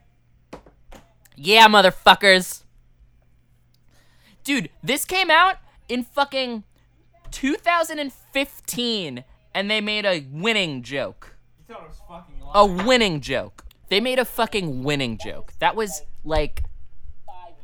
[1.36, 2.62] Yeah, motherfuckers.
[4.46, 5.56] Dude, this came out
[5.88, 6.62] in fucking
[7.32, 11.34] 2015 and they made a winning joke.
[11.68, 13.64] You thought it was fucking A winning joke.
[13.88, 15.52] They made a fucking winning joke.
[15.58, 16.62] That was like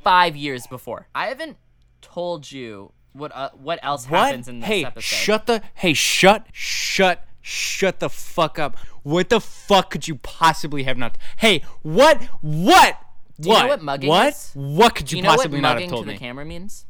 [0.02, 1.06] 5 years before.
[1.14, 1.56] I haven't
[2.00, 4.26] told you what uh, what else What?
[4.26, 5.02] happens in this hey, episode.
[5.04, 8.76] shut the hey, shut, shut, shut the fuck up.
[9.04, 11.16] What the fuck could you possibly have not?
[11.36, 12.98] Hey, what, what,
[13.42, 14.50] Do you what, know what mugging what, is?
[14.54, 16.14] what could Do you, you know what possibly not mugging have told to me?
[16.14, 16.86] the camera means?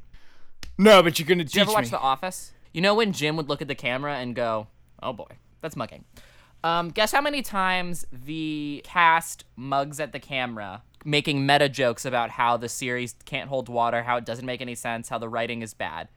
[0.78, 1.90] no, but you're gonna Did you teach ever watch me.
[1.90, 2.52] The Office?
[2.72, 4.66] You know when Jim would look at the camera and go,
[5.02, 5.26] "Oh boy,
[5.60, 6.04] that's mugging."
[6.64, 12.30] Um, guess how many times the cast mugs at the camera, making meta jokes about
[12.30, 15.60] how the series can't hold water, how it doesn't make any sense, how the writing
[15.60, 16.08] is bad.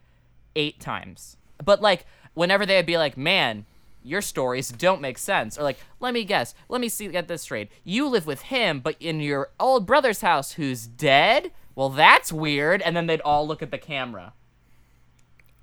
[0.55, 1.35] Eight times.
[1.63, 3.65] But like, whenever they'd be like, "Man."
[4.05, 5.57] Your stories don't make sense.
[5.57, 6.53] Or like, let me guess.
[6.69, 7.07] Let me see.
[7.07, 7.69] Get this straight.
[7.83, 11.51] You live with him, but in your old brother's house, who's dead.
[11.73, 12.81] Well, that's weird.
[12.83, 14.33] And then they'd all look at the camera.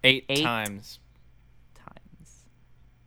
[0.02, 0.98] eight, Eight times.
[1.74, 2.40] Times.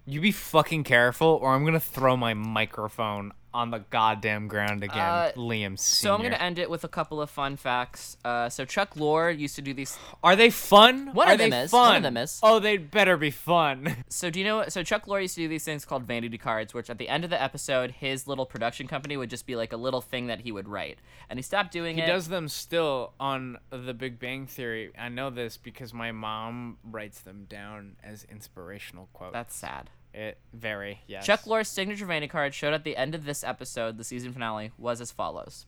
[0.05, 4.97] You be fucking careful, or I'm gonna throw my microphone on the goddamn ground again,
[4.99, 5.77] Uh, Liam.
[5.77, 5.77] Senior.
[5.77, 8.17] So I'm gonna end it with a couple of fun facts.
[8.23, 9.97] Uh, so Chuck Lorre used to do these.
[10.23, 11.13] Are they fun?
[11.13, 11.71] One Are of them they is.
[11.71, 12.39] One of them is.
[12.43, 13.95] Oh, they'd better be fun.
[14.09, 14.57] So do you know?
[14.57, 17.09] What so Chuck Lorre used to do these things called vanity cards, which at the
[17.09, 20.27] end of the episode, his little production company would just be like a little thing
[20.27, 22.07] that he would write, and he stopped doing He it.
[22.07, 24.91] does them still on The Big Bang Theory.
[24.97, 29.33] I know this because my mom writes them down as inspirational quotes.
[29.33, 29.89] That's sad.
[30.15, 30.37] It.
[30.53, 31.25] Very yes.
[31.25, 34.71] Chuck Lorre's signature vanity card showed at the end of this episode, the season finale,
[34.77, 35.65] was as follows.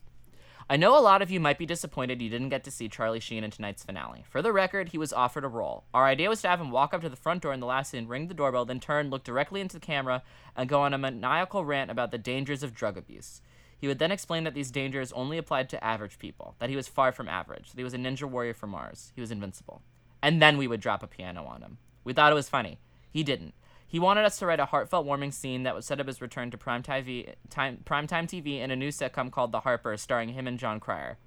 [0.69, 3.21] I know a lot of you might be disappointed you didn't get to see Charlie
[3.21, 4.25] Sheen in tonight's finale.
[4.29, 5.85] For the record, he was offered a role.
[5.93, 7.91] Our idea was to have him walk up to the front door in the last
[7.91, 10.23] scene, ring the doorbell, then turn, look directly into the camera,
[10.57, 13.41] and go on a maniacal rant about the dangers of drug abuse.
[13.77, 16.89] He would then explain that these dangers only applied to average people, that he was
[16.89, 19.81] far from average, that he was a ninja warrior from Mars, he was invincible.
[20.21, 21.77] And then we would drop a piano on him.
[22.03, 22.79] We thought it was funny.
[23.09, 23.53] He didn't.
[23.89, 26.51] He wanted us to write a heartfelt, warming scene that would set up his return
[26.51, 30.45] to primetime TV, time, primetime TV in a new sitcom called The Harper, starring him
[30.45, 31.17] and Jon Cryer.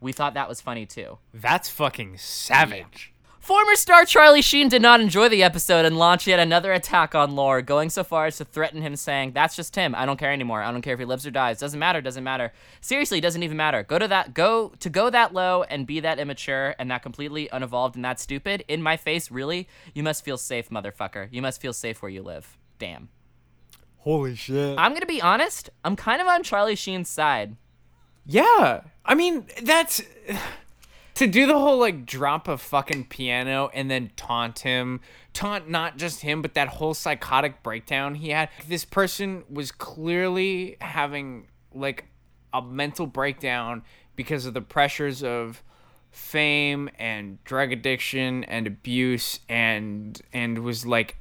[0.00, 1.18] We thought that was funny too.
[1.32, 3.14] That's fucking savage.
[3.40, 7.32] Former star Charlie Sheen did not enjoy the episode and launched yet another attack on
[7.32, 9.94] Lorre, going so far as to threaten him, saying, "That's just him.
[9.94, 10.62] I don't care anymore.
[10.62, 11.58] I don't care if he lives or dies.
[11.58, 12.02] Doesn't matter.
[12.02, 12.52] Doesn't matter.
[12.82, 13.82] Seriously, it doesn't even matter.
[13.82, 14.34] Go to that.
[14.34, 18.20] Go to go that low and be that immature and that completely unevolved and that
[18.20, 19.30] stupid in my face.
[19.30, 21.28] Really, you must feel safe, motherfucker.
[21.30, 22.58] You must feel safe where you live.
[22.78, 23.08] Damn.
[24.00, 24.78] Holy shit.
[24.78, 25.70] I'm gonna be honest.
[25.82, 27.56] I'm kind of on Charlie Sheen's side.
[28.26, 28.82] Yeah.
[29.04, 30.02] I mean, that's
[31.20, 35.02] to do the whole like drop a fucking piano and then taunt him.
[35.34, 38.48] Taunt not just him, but that whole psychotic breakdown he had.
[38.66, 42.06] This person was clearly having like
[42.54, 43.82] a mental breakdown
[44.16, 45.62] because of the pressures of
[46.10, 51.18] fame and drug addiction and abuse and and was like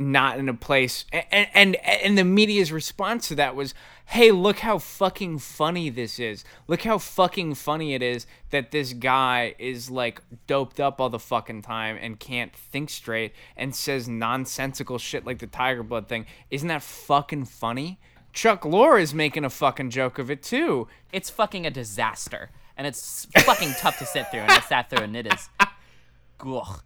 [0.00, 3.74] not in a place and and and the media's response to that was
[4.06, 8.94] hey look how fucking funny this is look how fucking funny it is that this
[8.94, 14.08] guy is like doped up all the fucking time and can't think straight and says
[14.08, 18.00] nonsensical shit like the tiger blood thing isn't that fucking funny
[18.32, 22.86] chuck lorre is making a fucking joke of it too It's fucking a disaster, and
[22.86, 25.48] it's fucking tough to sit through, and I sat through, and it is.
[26.46, 26.82] Ugh.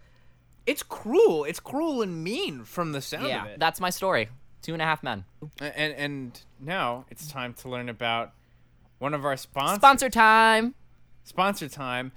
[0.67, 4.29] It's cruel it's cruel and mean from the sound Yeah, of it that's my story.
[4.61, 5.25] Two and a half men.
[5.59, 8.31] and and now it's time to learn about
[8.97, 10.73] one of our sponsors Sponsor time.
[11.23, 12.11] sponsor time.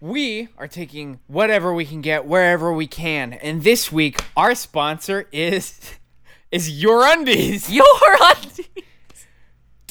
[0.00, 3.34] We are taking whatever we can get wherever we can.
[3.34, 5.96] And this week our sponsor is
[6.50, 7.70] is Your Undies.
[7.70, 7.84] Your
[8.20, 8.68] undies.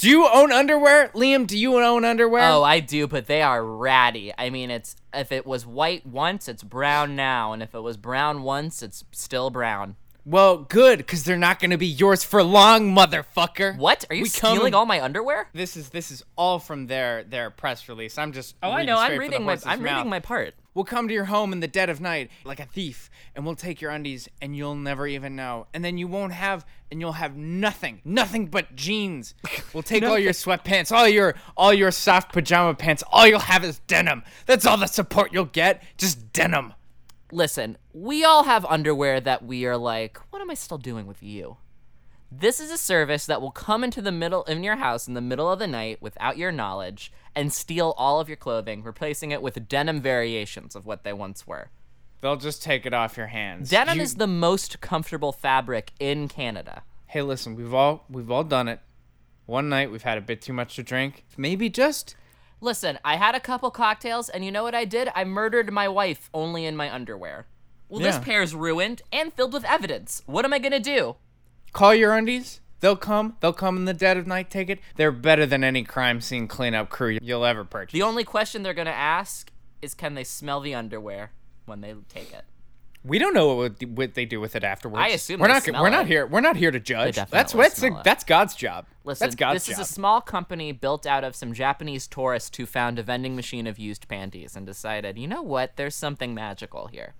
[0.02, 1.10] Do you own underwear?
[1.14, 2.44] Liam, do you own underwear?
[2.52, 4.34] Oh, I do, but they are ratty.
[4.36, 7.98] I mean, it's if it was white once, it's brown now, and if it was
[7.98, 9.96] brown once, it's still brown.
[10.26, 13.78] Well, good, cuz they're not going to be yours for long, motherfucker.
[13.78, 14.06] What?
[14.10, 15.50] Are you We come stealing in- all my underwear?
[15.54, 18.18] This is this is all from their their press release.
[18.18, 18.98] I'm just Oh, I know.
[18.98, 19.72] I'm straight from the reading my.
[19.72, 19.96] I'm mouth.
[19.98, 20.56] reading my part.
[20.74, 23.56] We'll come to your home in the dead of night like a thief, and we'll
[23.56, 25.68] take your undies, and you'll never even know.
[25.74, 29.34] And then you won't have, and you'll have nothing, nothing but jeans.
[29.74, 33.04] We'll take all your sweatpants, all your, all your soft pajama pants.
[33.12, 34.24] All you'll have is denim.
[34.46, 36.74] That's all the support you'll get, just denim.
[37.34, 41.22] Listen, we all have underwear that we are like, what am I still doing with
[41.22, 41.58] you?
[42.32, 45.22] This is a service that will come into the middle in your house in the
[45.22, 49.42] middle of the night without your knowledge and steal all of your clothing, replacing it
[49.42, 51.70] with denim variations of what they once were.
[52.22, 53.70] They'll just take it off your hands.
[53.70, 56.84] Denim You- is the most comfortable fabric in Canada.
[57.08, 58.80] Hey, listen, we've all, we've all done it.
[59.48, 61.26] one night we've had a bit too much to drink.
[61.36, 62.16] Maybe just
[62.64, 65.10] Listen, I had a couple cocktails, and you know what I did?
[65.16, 67.48] I murdered my wife only in my underwear.
[67.90, 70.22] Well, this pair's ruined and filled with evidence.
[70.28, 71.16] What am I gonna do?
[71.74, 72.61] call your undies.
[72.82, 73.38] They'll come.
[73.40, 74.50] They'll come in the dead of night.
[74.50, 74.80] Take it.
[74.96, 77.94] They're better than any crime scene cleanup crew you'll ever purchase.
[77.94, 81.32] The only question they're gonna ask is can they smell the underwear
[81.66, 82.44] when they take it?
[83.04, 85.02] We don't know what, what they do with it afterwards.
[85.02, 85.66] I assume we're not.
[85.68, 86.28] We're not here.
[86.28, 87.16] We're not here to judge.
[87.16, 88.86] That's that's smell that's God's job.
[89.04, 89.82] Listen, that's God's this job.
[89.82, 93.66] is a small company built out of some Japanese tourists who found a vending machine
[93.66, 95.78] of used panties and decided, you know what?
[95.78, 97.16] There's something magical here.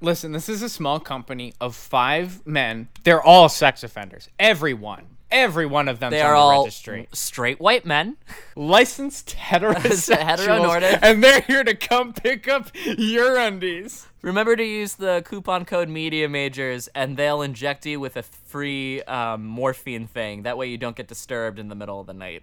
[0.00, 2.88] Listen, this is a small company of five men.
[3.04, 4.28] They're all sex offenders.
[4.38, 5.06] Everyone.
[5.30, 7.08] Every one of them They are the all registry.
[7.12, 8.18] straight white men.
[8.54, 10.98] Licensed heterosexuals.
[11.02, 14.06] And they're here to come pick up your undies.
[14.20, 19.00] Remember to use the coupon code Media Majors, and they'll inject you with a free
[19.04, 20.42] um, morphine thing.
[20.42, 22.42] That way, you don't get disturbed in the middle of the night.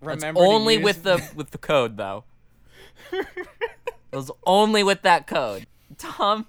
[0.00, 2.24] Remember to only use- with the with the code though.
[3.12, 3.26] it
[4.12, 5.66] was only with that code.
[5.98, 6.46] Tom,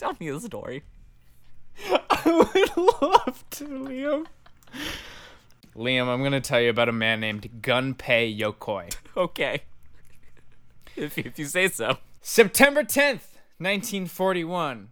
[0.00, 0.82] tell me the story.
[2.10, 4.26] I would love to, Liam.
[5.76, 8.94] Liam, I'm going to tell you about a man named Gunpei Yokoi.
[9.16, 9.62] Okay.
[10.96, 11.98] If, if you say so.
[12.20, 14.88] September 10th, 1941.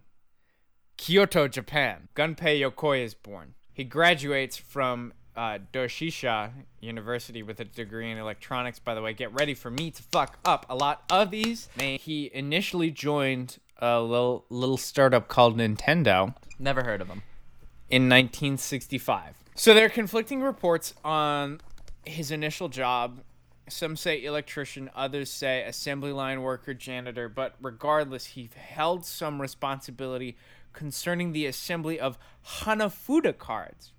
[0.97, 2.09] Kyoto, Japan.
[2.15, 3.55] Gunpei Yokoi is born.
[3.73, 8.77] He graduates from uh, Doshisha University with a degree in electronics.
[8.79, 11.69] By the way, get ready for me to fuck up a lot of these.
[11.77, 17.23] He initially joined a little little startup called Nintendo Never heard of him.
[17.89, 19.35] in 1965.
[19.55, 21.61] So there are conflicting reports on
[22.05, 23.21] his initial job.
[23.67, 30.37] Some say electrician, others say assembly line worker, janitor, but regardless, he held some responsibility
[30.73, 32.17] concerning the assembly of
[32.61, 33.91] Hanafuda cards.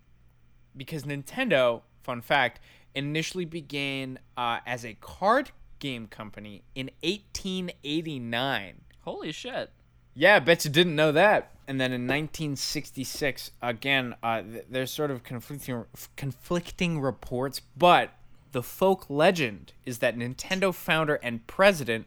[0.76, 2.60] Because Nintendo, fun fact,
[2.94, 8.80] initially began uh, as a card game company in 1889.
[9.10, 9.70] Holy shit.
[10.14, 11.50] Yeah, I bet you didn't know that.
[11.66, 15.84] And then in 1966, again, uh, th- there's sort of conflicting
[16.16, 18.10] conflicting reports, but
[18.52, 22.06] the folk legend is that Nintendo founder and president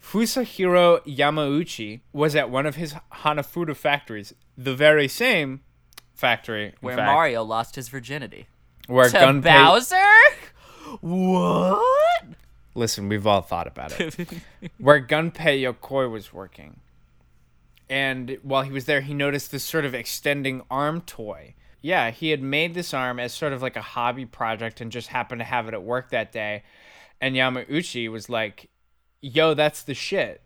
[0.00, 5.62] Fusajiro Yamauchi was at one of his Hanafuda factories, the very same
[6.14, 8.46] factory Where fact, Mario lost his virginity.
[8.86, 9.64] where To Gunpei.
[9.64, 10.96] Bowser?
[11.00, 12.24] What?
[12.74, 14.14] Listen, we've all thought about it.
[14.78, 16.80] where Gunpei Yokoi was working.
[17.88, 21.54] And while he was there, he noticed this sort of extending arm toy.
[21.82, 25.08] Yeah, he had made this arm as sort of like a hobby project and just
[25.08, 26.62] happened to have it at work that day.
[27.20, 28.70] And Yamauchi was like,
[29.20, 30.42] yo, that's the shit.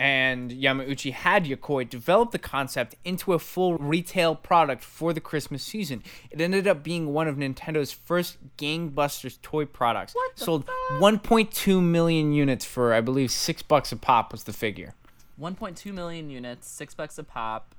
[0.00, 5.62] And Yamauchi had Yokoi develop the concept into a full retail product for the Christmas
[5.62, 6.02] season.
[6.30, 10.14] It ended up being one of Nintendo's first gangbusters toy products.
[10.36, 14.94] Sold 1.2 million units for, I believe, six bucks a pop was the figure.
[15.38, 17.74] 1.2 million units, six bucks a pop.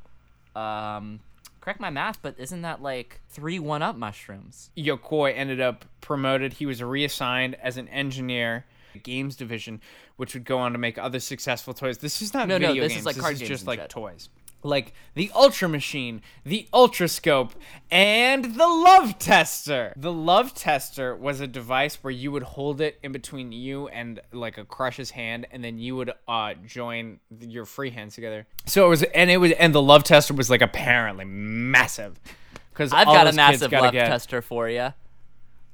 [0.55, 1.21] Um,
[1.59, 4.69] correct my math, but isn't that like three one up mushrooms?
[4.77, 6.53] Yokoi ended up promoted.
[6.53, 8.65] He was reassigned as an engineer,
[8.99, 9.81] games division,
[10.17, 11.97] which would go on to make other successful toys.
[11.99, 13.05] This is not No, no, video this is games.
[13.05, 13.89] like this card is games just like shit.
[13.89, 14.29] toys.
[14.63, 17.53] Like the Ultra Machine, the Ultra Scope,
[17.89, 19.91] and the Love Tester.
[19.97, 24.19] The Love Tester was a device where you would hold it in between you and
[24.31, 28.45] like a crush's hand, and then you would uh join your free hands together.
[28.67, 32.19] So it was, and it was, and the Love Tester was like apparently massive.
[32.71, 34.93] Because I've got a massive love tester for you.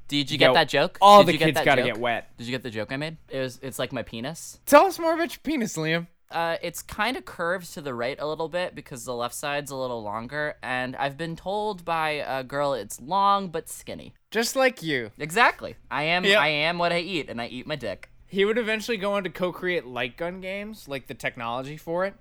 [0.07, 0.97] Did you get Yo, that joke?
[1.01, 1.93] all Did the you get kids that gotta joke?
[1.93, 2.37] get wet.
[2.37, 3.17] Did you get the joke I made?
[3.29, 3.59] It was.
[3.61, 4.59] It's like my penis.
[4.65, 6.07] Tell us more about your penis, Liam.
[6.29, 9.71] Uh, it's kind of curved to the right a little bit because the left side's
[9.71, 14.13] a little longer, and I've been told by a girl it's long but skinny.
[14.29, 15.11] Just like you.
[15.17, 15.75] Exactly.
[15.89, 16.25] I am.
[16.25, 16.37] Yep.
[16.39, 18.09] I am what I eat, and I eat my dick.
[18.25, 22.15] He would eventually go on to co-create light gun games, like the technology for it.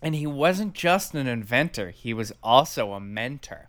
[0.00, 3.68] And he wasn't just an inventor; he was also a mentor.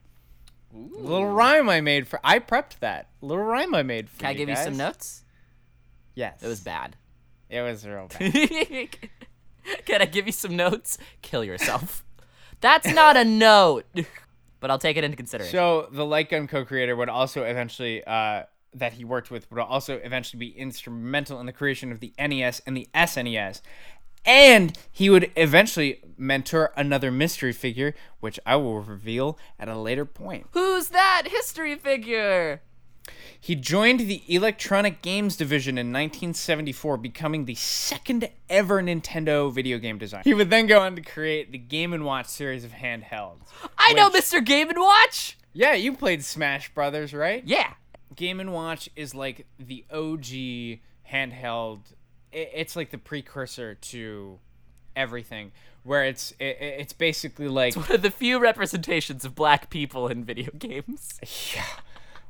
[0.73, 3.09] Little rhyme I made for I prepped that.
[3.21, 5.23] Little rhyme I made for Can I you give you some notes?
[6.15, 6.95] Yes, It was bad.
[7.49, 8.33] It was real bad.
[9.85, 10.97] Can I give you some notes?
[11.21, 12.03] Kill yourself.
[12.61, 13.85] That's not a note.
[14.59, 15.51] But I'll take it into consideration.
[15.57, 18.43] so the light gun co-creator would also eventually, uh,
[18.73, 22.61] that he worked with, would also eventually be instrumental in the creation of the NES
[22.65, 23.61] and the SNES.
[24.25, 30.05] And he would eventually mentor another mystery figure, which I will reveal at a later
[30.05, 30.47] point.
[30.51, 32.61] Who's that history figure?
[33.37, 39.97] He joined the Electronic Games division in 1974, becoming the second ever Nintendo video game
[39.97, 40.23] designer.
[40.23, 43.41] He would then go on to create the Game & Watch series of handhelds.
[43.77, 44.43] I know Mr.
[44.43, 45.37] Game and Watch.
[45.51, 47.43] Yeah, you played Smash Brothers, right?
[47.45, 47.73] Yeah.
[48.15, 50.79] Game and Watch is like the OG
[51.11, 51.79] handheld.
[52.33, 54.39] It's like the precursor to
[54.95, 55.51] everything,
[55.83, 60.23] where it's it, it's basically like One of the few representations of black people in
[60.23, 61.19] video games.
[61.55, 61.63] yeah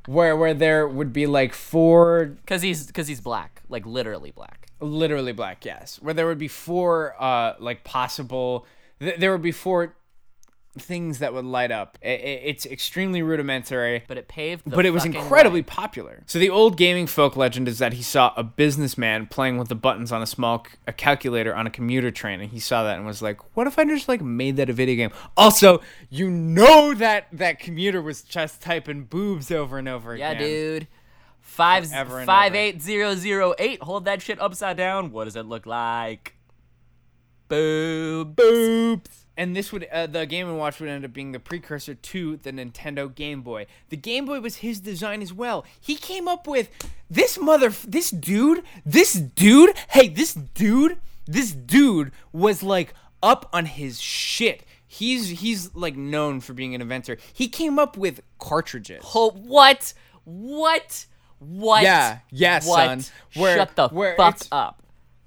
[0.06, 4.66] where where there would be like four Cause he's cause he's black, like literally black.
[4.80, 8.66] literally black yes where there would be four uh like possible
[9.00, 9.96] th- there would be four
[10.76, 14.64] things that would light up I- I- it's extremely rudimentary But it paved.
[14.64, 15.64] The but it was incredibly way.
[15.66, 16.22] popular.
[16.26, 19.74] So the old gaming folk legend is that he saw a businessman playing with the
[19.76, 22.96] buttons on a small c- a calculator on a commuter train, and he saw that
[22.96, 26.28] and was like, "What if I just like made that a video game?" Also, you
[26.30, 30.40] know that that commuter was just typing boobs over and over Yeah, again.
[30.42, 30.88] Yeah, dude.
[31.40, 31.86] Five
[32.24, 33.80] five eight zero zero eight.
[33.82, 35.12] Hold that shit upside down.
[35.12, 36.34] What does it look like?
[37.48, 38.34] Boob.
[38.34, 39.23] boobs.
[39.36, 42.36] And this would uh, the Game and Watch would end up being the precursor to
[42.36, 43.66] the Nintendo Game Boy.
[43.88, 45.64] The Game Boy was his design as well.
[45.80, 46.70] He came up with
[47.10, 49.76] this mother, this dude, this dude.
[49.90, 54.62] Hey, this dude, this dude was like up on his shit.
[54.86, 57.18] He's he's like known for being an inventor.
[57.32, 59.04] He came up with cartridges.
[59.16, 59.94] Oh, what?
[60.22, 61.06] What?
[61.40, 61.82] What?
[61.82, 63.02] Yeah, yeah, what?
[63.02, 63.04] son.
[63.34, 64.82] Where- Shut the fuck up.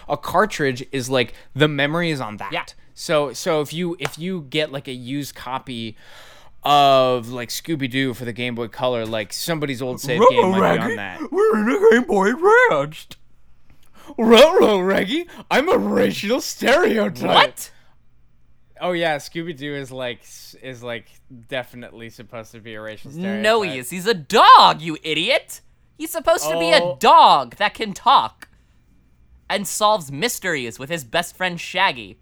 [0.08, 2.53] a cartridge is like the memory is on that.
[2.53, 2.64] Yeah.
[2.99, 5.95] So so if you if you get like a used copy
[6.63, 10.77] of like Scooby Doo for the Game Boy Color, like somebody's old save game might
[10.77, 11.31] be on that.
[11.31, 13.07] We're in a Game Boy Ranch.
[14.17, 17.21] Ruh Reggie, I'm a racial stereotype.
[17.27, 17.71] What?
[18.81, 20.21] Oh yeah, Scooby Doo is like
[20.63, 21.05] is like
[21.49, 23.43] definitely supposed to be a racial stereotype.
[23.43, 23.91] No, he is.
[23.91, 25.61] He's a dog, you idiot.
[25.99, 26.97] He's supposed to be a Oh.
[26.99, 28.49] dog that can talk
[29.47, 32.17] and solves mysteries with his best friend Shaggy.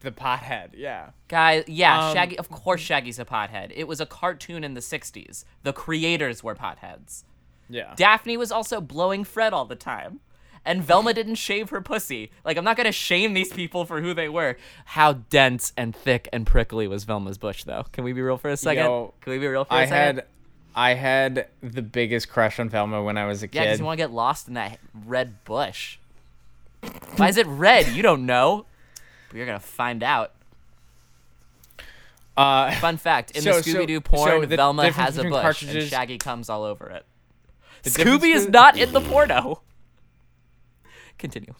[0.00, 1.10] The pothead, yeah.
[1.28, 2.38] Guy, yeah, Um, Shaggy.
[2.38, 3.72] Of course, Shaggy's a pothead.
[3.74, 5.44] It was a cartoon in the '60s.
[5.62, 7.24] The creators were potheads.
[7.68, 7.94] Yeah.
[7.96, 10.20] Daphne was also blowing Fred all the time.
[10.64, 12.30] And Velma didn't shave her pussy.
[12.44, 14.56] Like, I'm not gonna shame these people for who they were.
[14.86, 17.84] How dense and thick and prickly was Velma's bush, though?
[17.92, 18.84] Can we be real for a second?
[18.84, 20.16] Yo, Can we be real for a I second?
[20.18, 20.26] had
[20.74, 23.56] I had the biggest crush on Velma when I was a kid.
[23.56, 25.98] Yeah, because you want to get lost in that red bush.
[27.16, 27.88] Why is it red?
[27.88, 28.64] You don't know.
[29.34, 30.32] You're gonna find out.
[32.36, 35.42] uh Fun fact: in So- the Scooby Doo porn, so the Velma has a bush
[35.42, 37.04] cartridges- and Shaggy comes all over it.
[37.82, 39.62] difference Scooby is not in the porno.
[41.18, 41.54] Continue.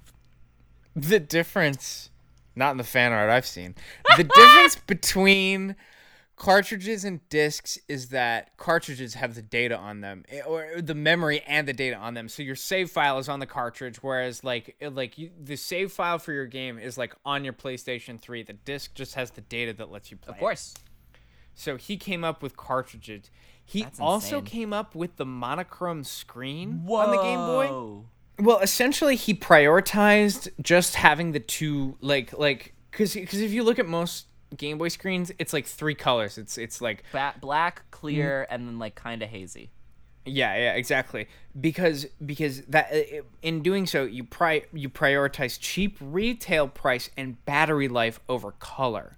[0.96, 2.10] the difference
[2.54, 3.74] not in the fan art I've seen.
[4.16, 5.74] The difference between
[6.42, 11.40] cartridges and discs is that cartridges have the data on them eh, or the memory
[11.46, 12.28] and the data on them.
[12.28, 16.18] So your save file is on the cartridge whereas like like you, the save file
[16.18, 18.42] for your game is like on your PlayStation 3.
[18.42, 20.32] The disc just has the data that lets you play.
[20.32, 20.40] Of it.
[20.40, 20.74] course.
[21.54, 23.30] So he came up with cartridges.
[23.64, 27.66] He also came up with the monochrome screen on the Game Boy.
[27.68, 28.04] Whoa.
[28.40, 33.78] Well, essentially, he prioritized just having the two, like, like, because because if you look
[33.78, 34.26] at most
[34.56, 36.38] Game Boy screens, it's like three colors.
[36.38, 38.54] It's it's like Ba- black, clear, Mm.
[38.54, 39.70] and then like kind of hazy.
[40.24, 41.26] yeah, yeah, exactly.
[41.60, 47.44] Because because that uh, in doing so, you pri you prioritize cheap retail price and
[47.44, 49.16] battery life over color.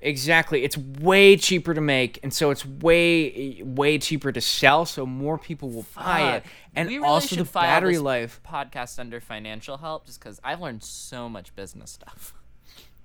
[0.08, 0.64] Exactly.
[0.64, 4.86] It's way cheaper to make, and so it's way way cheaper to sell.
[4.86, 6.44] So more people will buy it,
[6.74, 8.40] and We really also the file battery life.
[8.48, 12.34] Podcast under financial help, just because I've learned so much business stuff.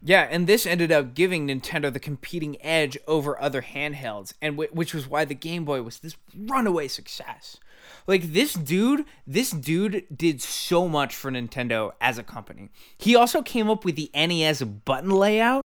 [0.05, 4.73] Yeah, and this ended up giving Nintendo the competing edge over other handhelds, and wh-
[4.73, 7.59] which was why the Game Boy was this runaway success.
[8.07, 12.69] Like this dude, this dude did so much for Nintendo as a company.
[12.97, 15.63] He also came up with the NES button layout.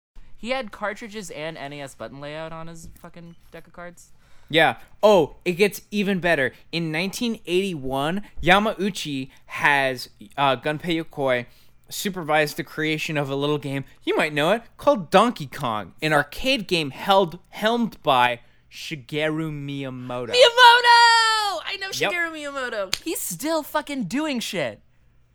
[0.43, 4.09] He had cartridges and NES button layout on his fucking deck of cards.
[4.51, 4.78] Yeah.
[5.01, 6.53] Oh, it gets even better.
[6.72, 11.47] In 1981, Yamauchi has uh, Gunpei Yokoi
[11.88, 16.12] supervised the creation of a little game you might know it called Donkey Kong, an
[16.12, 18.40] arcade game held helmed by
[18.70, 20.30] Shigeru Miyamoto.
[20.30, 21.61] Miyamoto!
[21.64, 22.11] I know Yep.
[22.12, 22.97] Shigeru Miyamoto.
[23.05, 24.80] He's still fucking doing shit.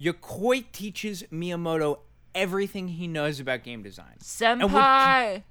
[0.01, 1.99] Yokoi teaches Miyamoto
[2.38, 4.17] everything he knows about game design.
[4.41, 5.43] And would Senpai!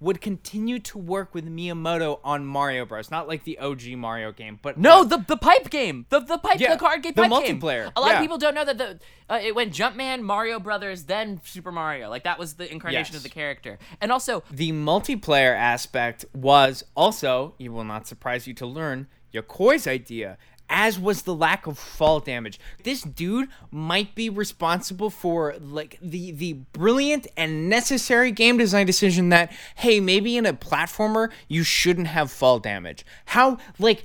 [0.00, 3.10] would continue to work with Miyamoto on Mario Bros.
[3.10, 6.60] Not like the OG Mario game, but No, the the pipe game, the the pipe,
[6.60, 7.60] Yeah, the card game, the pipe game.
[7.60, 8.14] multiplayer, A lot yeah.
[8.14, 12.08] of people don't know that the uh, it went Jumpman, Mario Brothers, then Super Mario.
[12.10, 13.16] Like that was the incarnation Yes.
[13.16, 13.76] of the character.
[14.00, 19.86] And also, The multiplayer aspect was also, it will not surprise you to learn, Yokoi's
[19.88, 20.38] idea.
[20.70, 22.60] As was the lack of fall damage.
[22.84, 29.30] This dude might be responsible for like the the brilliant and necessary game design decision
[29.30, 33.04] that hey, maybe in a platformer you shouldn't have fall damage.
[33.26, 34.04] How like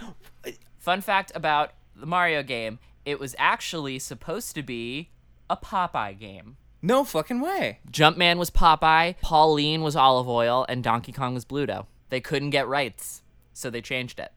[0.78, 5.12] Fun fact about the Mario game: it was actually supposed to be
[5.50, 6.58] a Popeye game.
[6.82, 7.80] no fucking way.
[7.90, 11.86] Jumpman was Popeye, Pauline was Olive Oyl, and Donkey Kong was Bluto.
[12.10, 13.22] They couldn't get rights,
[13.54, 14.34] so they changed it.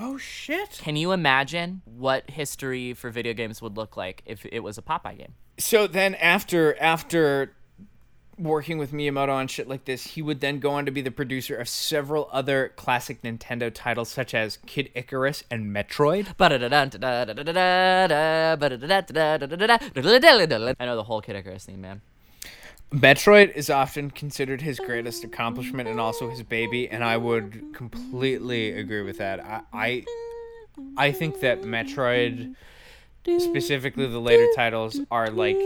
[0.00, 0.78] Oh shit.
[0.80, 4.82] Can you imagine what history for video games would look like if it was a
[4.82, 5.34] Popeye game?
[5.58, 7.52] So then after after
[8.38, 11.10] working with Miyamoto on shit like this, he would then go on to be the
[11.10, 16.36] producer of several other classic Nintendo titles such as Kid Icarus and Metroid.
[20.78, 22.02] I know the whole Kid Icarus theme, man.
[22.92, 28.72] Metroid is often considered his greatest accomplishment and also his baby, and I would completely
[28.72, 29.40] agree with that.
[29.40, 30.04] I I,
[30.96, 32.54] I think that Metroid,
[33.38, 35.56] specifically the later titles, are like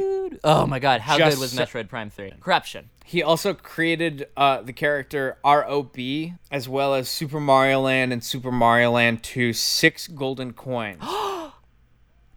[0.43, 2.33] Oh my god, how good was Metroid Prime 3?
[2.41, 2.91] Corruption.
[3.05, 6.35] He also created uh, the character R.O.B.
[6.51, 11.03] as well as Super Mario Land and Super Mario Land 2 six golden coins.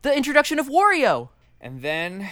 [0.04, 1.30] The introduction of Wario.
[1.60, 2.30] and then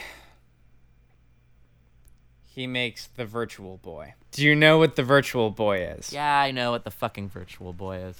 [2.53, 4.13] he makes the Virtual Boy.
[4.31, 6.13] Do you know what the Virtual Boy is?
[6.13, 8.15] Yeah, I know what the fucking Virtual Boy is.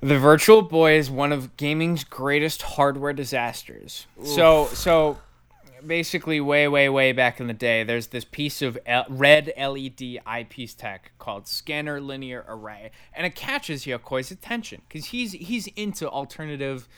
[0.00, 4.06] The Virtual Boy is one of gaming's greatest hardware disasters.
[4.24, 5.18] So, so
[5.86, 10.20] basically, way, way, way back in the day, there's this piece of L- red LED
[10.26, 16.08] eyepiece tech called Scanned Linear Array, and it catches Yokoi's attention because he's he's into
[16.08, 16.88] alternative.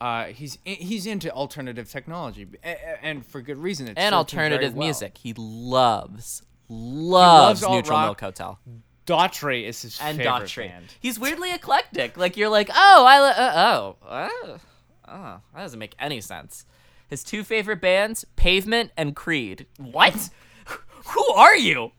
[0.00, 2.46] Uh, he's he's into alternative technology,
[3.02, 3.88] and for good reason.
[3.96, 4.86] And alternative well.
[4.86, 5.18] music.
[5.18, 8.00] He loves, loves, alt Neutral.
[8.00, 8.58] Milk Hotel.
[9.06, 10.68] Daughtry is his And favorite Daughtry.
[10.68, 10.86] band.
[10.98, 12.16] He's weirdly eclectic.
[12.16, 14.58] Like, you're like, oh, I, uh, oh, oh,
[15.08, 16.64] oh, that doesn't make any sense.
[17.08, 19.66] His two favorite bands, Pavement and Creed.
[19.78, 20.30] What?
[21.06, 21.92] Who are you?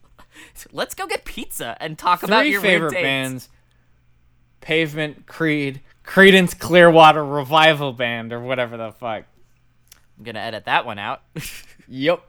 [0.72, 3.48] Let's go get pizza and talk about your favorite bands:
[4.60, 9.24] Pavement, Creed, Creedence Clearwater Revival Band, or whatever the fuck.
[10.16, 11.22] I'm gonna edit that one out.
[11.88, 12.20] Yep.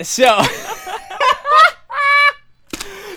[0.00, 0.42] So.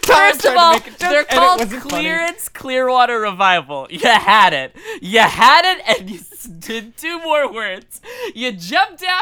[0.03, 2.33] First of all, they're called wasn't funny.
[2.53, 3.87] Clearwater Revival.
[3.89, 4.75] You had it.
[5.01, 6.19] You had it, and you
[6.59, 8.01] did two more words.
[8.35, 9.21] You jumped down,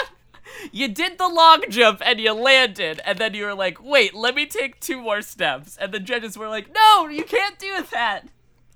[0.72, 4.34] you did the long jump, and you landed, and then you were like, wait, let
[4.34, 5.78] me take two more steps.
[5.78, 8.28] And the judges were like, no, you can't do that.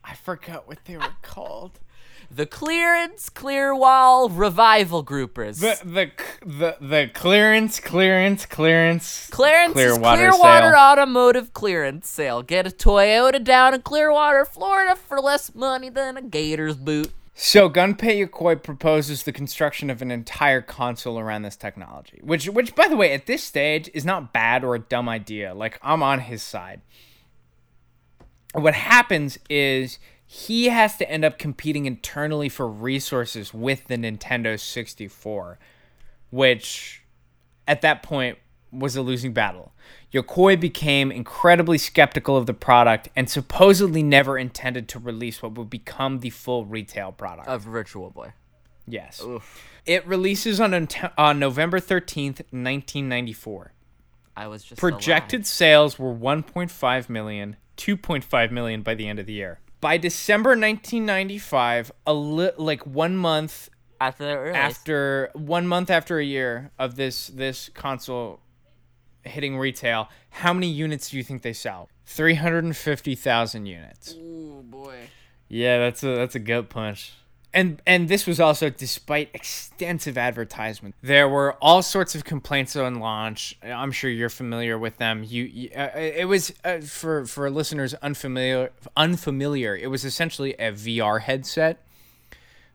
[0.04, 1.80] I forgot what they were called.
[2.34, 5.60] The Clearance Clearwall Revival Groupers.
[5.60, 6.12] The the
[6.46, 9.28] the the clearance, clearance, clearance.
[9.30, 10.80] Clarence Clearwater Clearwater sale.
[10.80, 12.44] Automotive Clearance Sale.
[12.44, 17.12] Get a Toyota down in Clearwater, Florida for less money than a Gator's boot.
[17.34, 22.76] So Gunpei Yokoi proposes the construction of an entire console around this technology, which which
[22.76, 25.54] by the way at this stage is not bad or a dumb idea.
[25.54, 26.80] Like I'm on his side.
[28.54, 34.60] What happens is he has to end up competing internally for resources with the Nintendo
[34.60, 35.60] 64,
[36.30, 37.04] which
[37.68, 38.38] at that point
[38.72, 39.74] was a losing battle.
[40.14, 45.70] Yokoi became incredibly skeptical of the product and supposedly never intended to release what would
[45.70, 47.48] become the full retail product.
[47.48, 48.34] Of Virtual Boy.
[48.88, 49.22] yes.
[49.86, 50.88] It releases on,
[51.18, 53.74] on November 13th, 1994.
[54.38, 59.34] I was just Projected sales were 1.5 million, 2.5 million by the end of the
[59.34, 59.60] year.
[59.80, 63.70] By December 1995, a li- like 1 month
[64.02, 68.40] after after one month after a year of this this console
[69.24, 71.88] hitting retail, how many units do you think they sell?
[72.06, 74.16] Three hundred and fifty thousand units.
[74.20, 74.96] Oh boy.
[75.48, 77.14] Yeah, that's a that's a gut punch.
[77.54, 80.96] And and this was also despite extensive advertisement.
[81.02, 83.58] There were all sorts of complaints on launch.
[83.62, 85.24] I'm sure you're familiar with them.
[85.24, 89.76] You, you uh, it was uh, for for listeners unfamiliar unfamiliar.
[89.76, 91.86] It was essentially a VR headset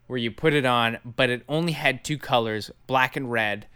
[0.07, 3.67] where you put it on, but it only had two colors, black and red,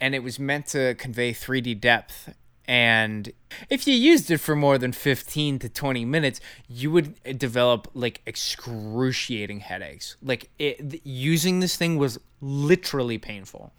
[0.00, 2.34] and it was meant to convey 3D depth.
[2.68, 3.32] And
[3.70, 6.38] if you used it for more than 15 to 20 minutes,
[6.68, 10.16] you would develop like excruciating headaches.
[10.22, 13.72] Like it, using this thing was literally painful.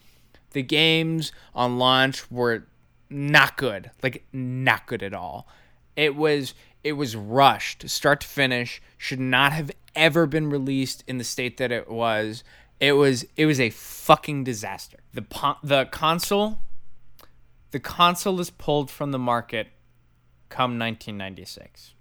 [0.53, 2.65] The games on launch were
[3.11, 5.47] not good, like not good at all.
[5.95, 8.81] It was it was rushed, start to finish.
[8.97, 12.43] Should not have ever been released in the state that it was.
[12.79, 14.97] It was it was a fucking disaster.
[15.13, 16.57] The po- the console
[17.71, 19.67] the console is pulled from the market
[20.49, 21.93] come 1996.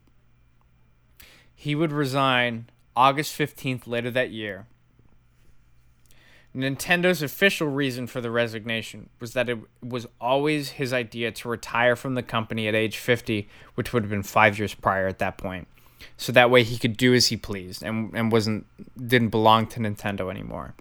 [1.55, 4.67] He would resign August 15th later that year,
[6.55, 11.95] Nintendo's official reason for the resignation was that it was always his idea to retire
[11.95, 15.39] from the company at age 50, which would have been five years prior at that
[15.39, 15.69] point.
[16.17, 18.67] So that way he could do as he pleased and, and wasn't
[18.97, 20.75] didn't belong to Nintendo anymore.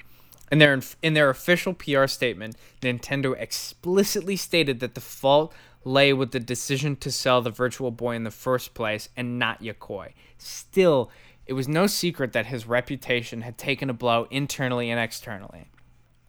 [0.51, 6.31] In their in their official PR statement, Nintendo explicitly stated that the fault lay with
[6.31, 10.13] the decision to sell the Virtual Boy in the first place and not Yokoi.
[10.37, 11.09] Still,
[11.45, 15.69] it was no secret that his reputation had taken a blow internally and externally.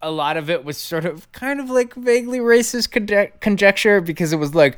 [0.01, 4.31] A lot of it was sort of kind of like vaguely racist conje- conjecture because
[4.31, 4.77] it was like,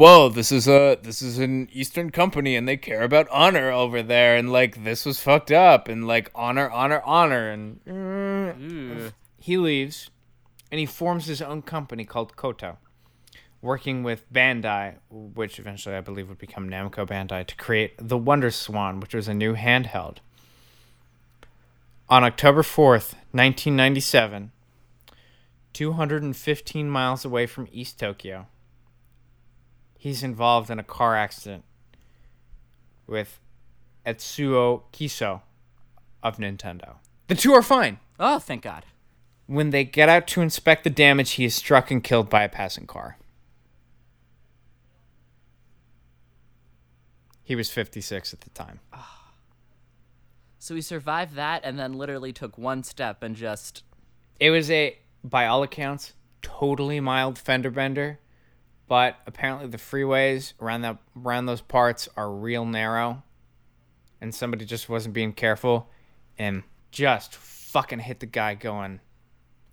[0.00, 4.02] whoa, this is a this is an Eastern company and they care about honor over
[4.02, 9.12] there and like this was fucked up and like honor, honor, honor and mm.
[9.36, 10.08] he leaves
[10.72, 12.78] and he forms his own company called Koto
[13.60, 18.50] working with Bandai, which eventually I believe would become Namco Bandai, to create the Wonder
[18.50, 20.16] Swan, which was a new handheld.
[22.08, 24.50] On October 4th, 1997,
[25.74, 28.46] 215 miles away from East Tokyo,
[30.00, 31.62] he's involved in a car accident
[33.06, 33.38] with
[34.06, 35.42] Etsuo Kiso
[36.22, 36.94] of Nintendo.
[37.28, 37.98] The two are fine.
[38.18, 38.86] Oh, thank God.
[39.46, 42.48] When they get out to inspect the damage, he is struck and killed by a
[42.48, 43.18] passing car.
[47.42, 48.80] He was 56 at the time.
[48.94, 49.32] Ah.
[50.58, 53.82] So he survived that and then literally took one step and just.
[54.38, 58.18] It was a, by all accounts, totally mild fender bender,
[58.90, 63.22] but apparently the freeways around that around those parts are real narrow,
[64.20, 65.88] and somebody just wasn't being careful,
[66.36, 68.98] and just fucking hit the guy going,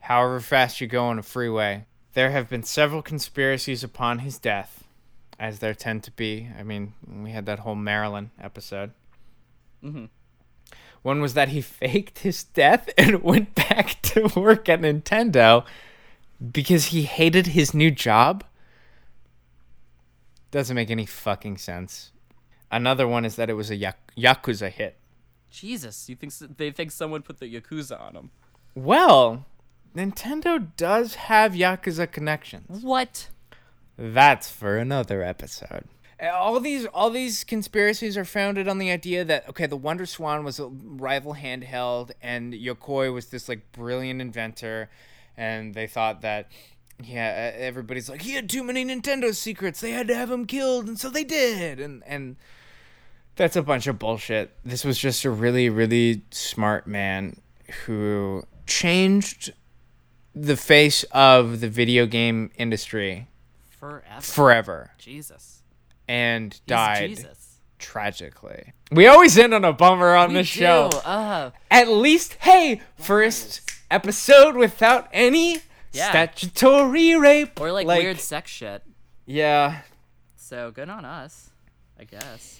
[0.01, 1.87] however fast you go on a freeway.
[2.13, 4.83] There have been several conspiracies upon his death
[5.39, 6.49] as there tend to be.
[6.55, 8.91] I mean, we had that whole Marilyn episode.
[9.83, 10.05] Mm-hmm.
[11.01, 15.65] One was that he faked his death and went back to work at Nintendo
[16.51, 18.43] because he hated his new job.
[20.51, 22.11] Doesn't make any fucking sense.
[22.71, 23.77] Another one is that it was a
[24.17, 24.97] Yakuza hit.
[25.49, 28.31] Jesus, you think they think someone put the Yakuza on him?
[28.75, 29.45] Well,
[29.95, 32.83] Nintendo does have Yakuza connections.
[32.83, 33.29] What?
[33.97, 35.85] That's for another episode.
[36.19, 40.05] Eh, all these all these conspiracies are founded on the idea that okay, the Wonder
[40.05, 44.89] Swan was a rival handheld and Yokoi was this like brilliant inventor
[45.35, 46.51] and they thought that
[47.03, 49.79] yeah, everybody's like he had too many Nintendo secrets.
[49.81, 51.79] They had to have him killed and so they did.
[51.79, 52.35] And and
[53.35, 54.51] that's a bunch of bullshit.
[54.65, 57.39] This was just a really really smart man
[57.85, 59.53] who changed
[60.35, 63.27] the face of the video game industry
[63.79, 64.21] Forever.
[64.21, 64.91] Forever.
[64.97, 65.61] Jesus.
[66.07, 67.57] And He's died Jesus.
[67.77, 68.73] tragically.
[68.91, 70.43] We always end on a bummer on do.
[70.43, 70.89] show.
[71.05, 75.59] Uh, At least, hey, first episode without any
[75.97, 76.09] Yeah.
[76.09, 78.83] statutory rape or like, weird sex shit.
[79.25, 79.81] Yeah,
[80.35, 81.49] So good on us,
[81.99, 82.59] I guess.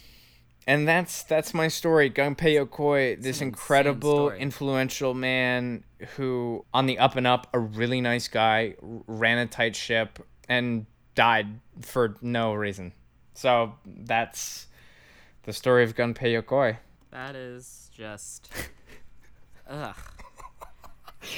[0.68, 2.10] and that's that's my story.
[2.10, 5.84] Gunpei Yokoi, this an incredible, influential man
[6.16, 10.20] who, on the up and up, a really nice guy, ran a tight ship,
[10.50, 10.86] and
[11.16, 12.92] died for no reason.
[13.34, 14.68] So that's
[15.44, 16.78] the story of Gunpei Yokoi.
[17.12, 18.52] That is just.
[19.70, 19.96] Ugh.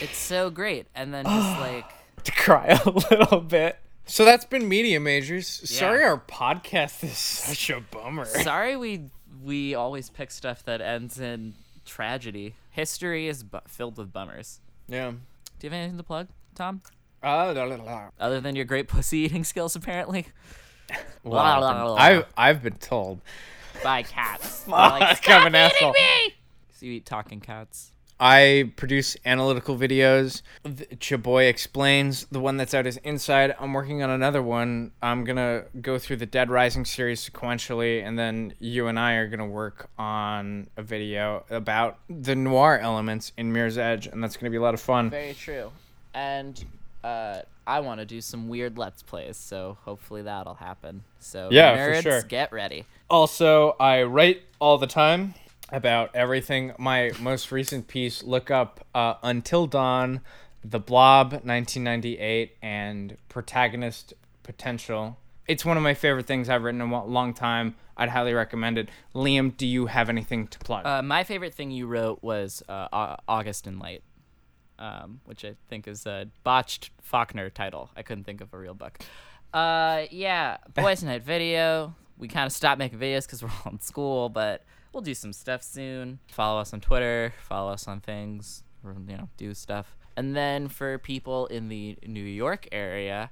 [0.01, 0.87] It's so great.
[0.95, 1.85] And then just like.
[2.25, 3.77] To cry a little bit.
[4.05, 5.47] So that's been Media Majors.
[5.47, 8.25] Sorry our podcast is such a bummer.
[8.25, 9.05] Sorry we
[9.43, 11.53] we always pick stuff that ends in
[11.85, 12.55] tragedy.
[12.71, 14.59] History is bu- filled with bummers.
[14.87, 15.11] Yeah.
[15.11, 15.17] Do
[15.61, 16.81] you have anything to plug, Tom?
[17.23, 18.09] Uh, la, la, la.
[18.19, 20.27] Other than your great pussy eating skills, apparently?
[21.23, 21.37] Well,
[21.97, 23.21] I've, I've been told.
[23.83, 24.63] By cats.
[24.67, 25.93] Fuck, like, I'm an asshole.
[26.73, 27.91] so you eat talking cats.
[28.19, 30.41] I produce analytical videos.
[30.65, 33.55] Chaboy explains the one that's out is Inside.
[33.59, 34.91] I'm working on another one.
[35.01, 39.27] I'm gonna go through the Dead Rising series sequentially, and then you and I are
[39.27, 44.49] gonna work on a video about the noir elements in Mirror's Edge, and that's gonna
[44.49, 45.09] be a lot of fun.
[45.09, 45.71] Very true.
[46.13, 46.61] And
[47.03, 51.03] uh, I want to do some weird Let's Plays, so hopefully that'll happen.
[51.19, 52.21] So, Yeah, for sure.
[52.23, 52.85] get ready.
[53.09, 55.35] Also, I write all the time
[55.71, 56.73] about everything.
[56.77, 60.21] My most recent piece, look up uh, Until Dawn,
[60.63, 64.13] The Blob, 1998, and Protagonist
[64.43, 65.17] Potential.
[65.47, 67.75] It's one of my favorite things I've written in a long time.
[67.97, 68.89] I'd highly recommend it.
[69.13, 70.85] Liam, do you have anything to plug?
[70.85, 74.03] Uh, my favorite thing you wrote was uh, August in Light,
[74.77, 77.89] um, which I think is a botched Faulkner title.
[77.97, 78.99] I couldn't think of a real book.
[79.53, 81.95] Uh, yeah, Boys Night Video.
[82.17, 84.63] We kind of stopped making videos because we're all in school, but
[84.93, 86.19] we'll do some stuff soon.
[86.31, 87.33] Follow us on Twitter.
[87.47, 88.63] Follow us on things.
[88.83, 89.95] You know, do stuff.
[90.15, 93.29] And then for people in the New York area,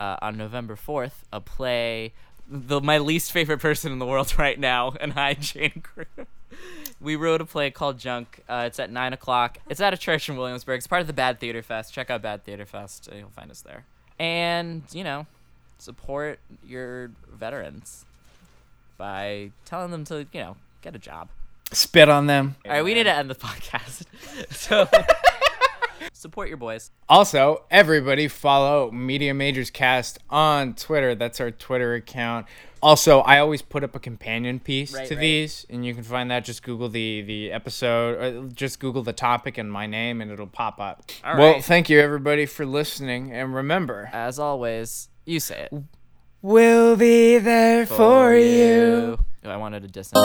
[0.00, 2.14] uh, on November 4th, a play,
[2.48, 6.26] the my least favorite person in the world right now, and I, Jane Crew.
[7.00, 8.40] we wrote a play called Junk.
[8.48, 9.58] Uh, it's at 9 o'clock.
[9.68, 10.78] It's at a church in Williamsburg.
[10.78, 11.92] It's part of the Bad Theater Fest.
[11.92, 13.08] Check out Bad Theater Fest.
[13.14, 13.84] You'll find us there.
[14.18, 15.26] And, you know,
[15.78, 18.04] support your veterans
[18.98, 21.28] by telling them to, you know, get a job.
[21.72, 22.56] Spit on them.
[22.66, 24.04] All right, we need to end the podcast.
[24.50, 24.88] So
[26.12, 26.90] support your boys.
[27.08, 31.14] Also, everybody follow Media Majors Cast on Twitter.
[31.14, 32.46] That's our Twitter account.
[32.82, 35.20] Also, I always put up a companion piece Right, to right.
[35.20, 36.44] these, and you can find that.
[36.44, 40.46] Just Google the the episode, or just Google the topic and my name, and it'll
[40.46, 41.02] pop up.
[41.24, 41.64] All well, right.
[41.64, 45.82] thank you everybody for listening, and remember, As always, you say it.
[46.40, 49.18] we'll be there for, you.
[49.18, 50.20] Oh, I wanted to diss him.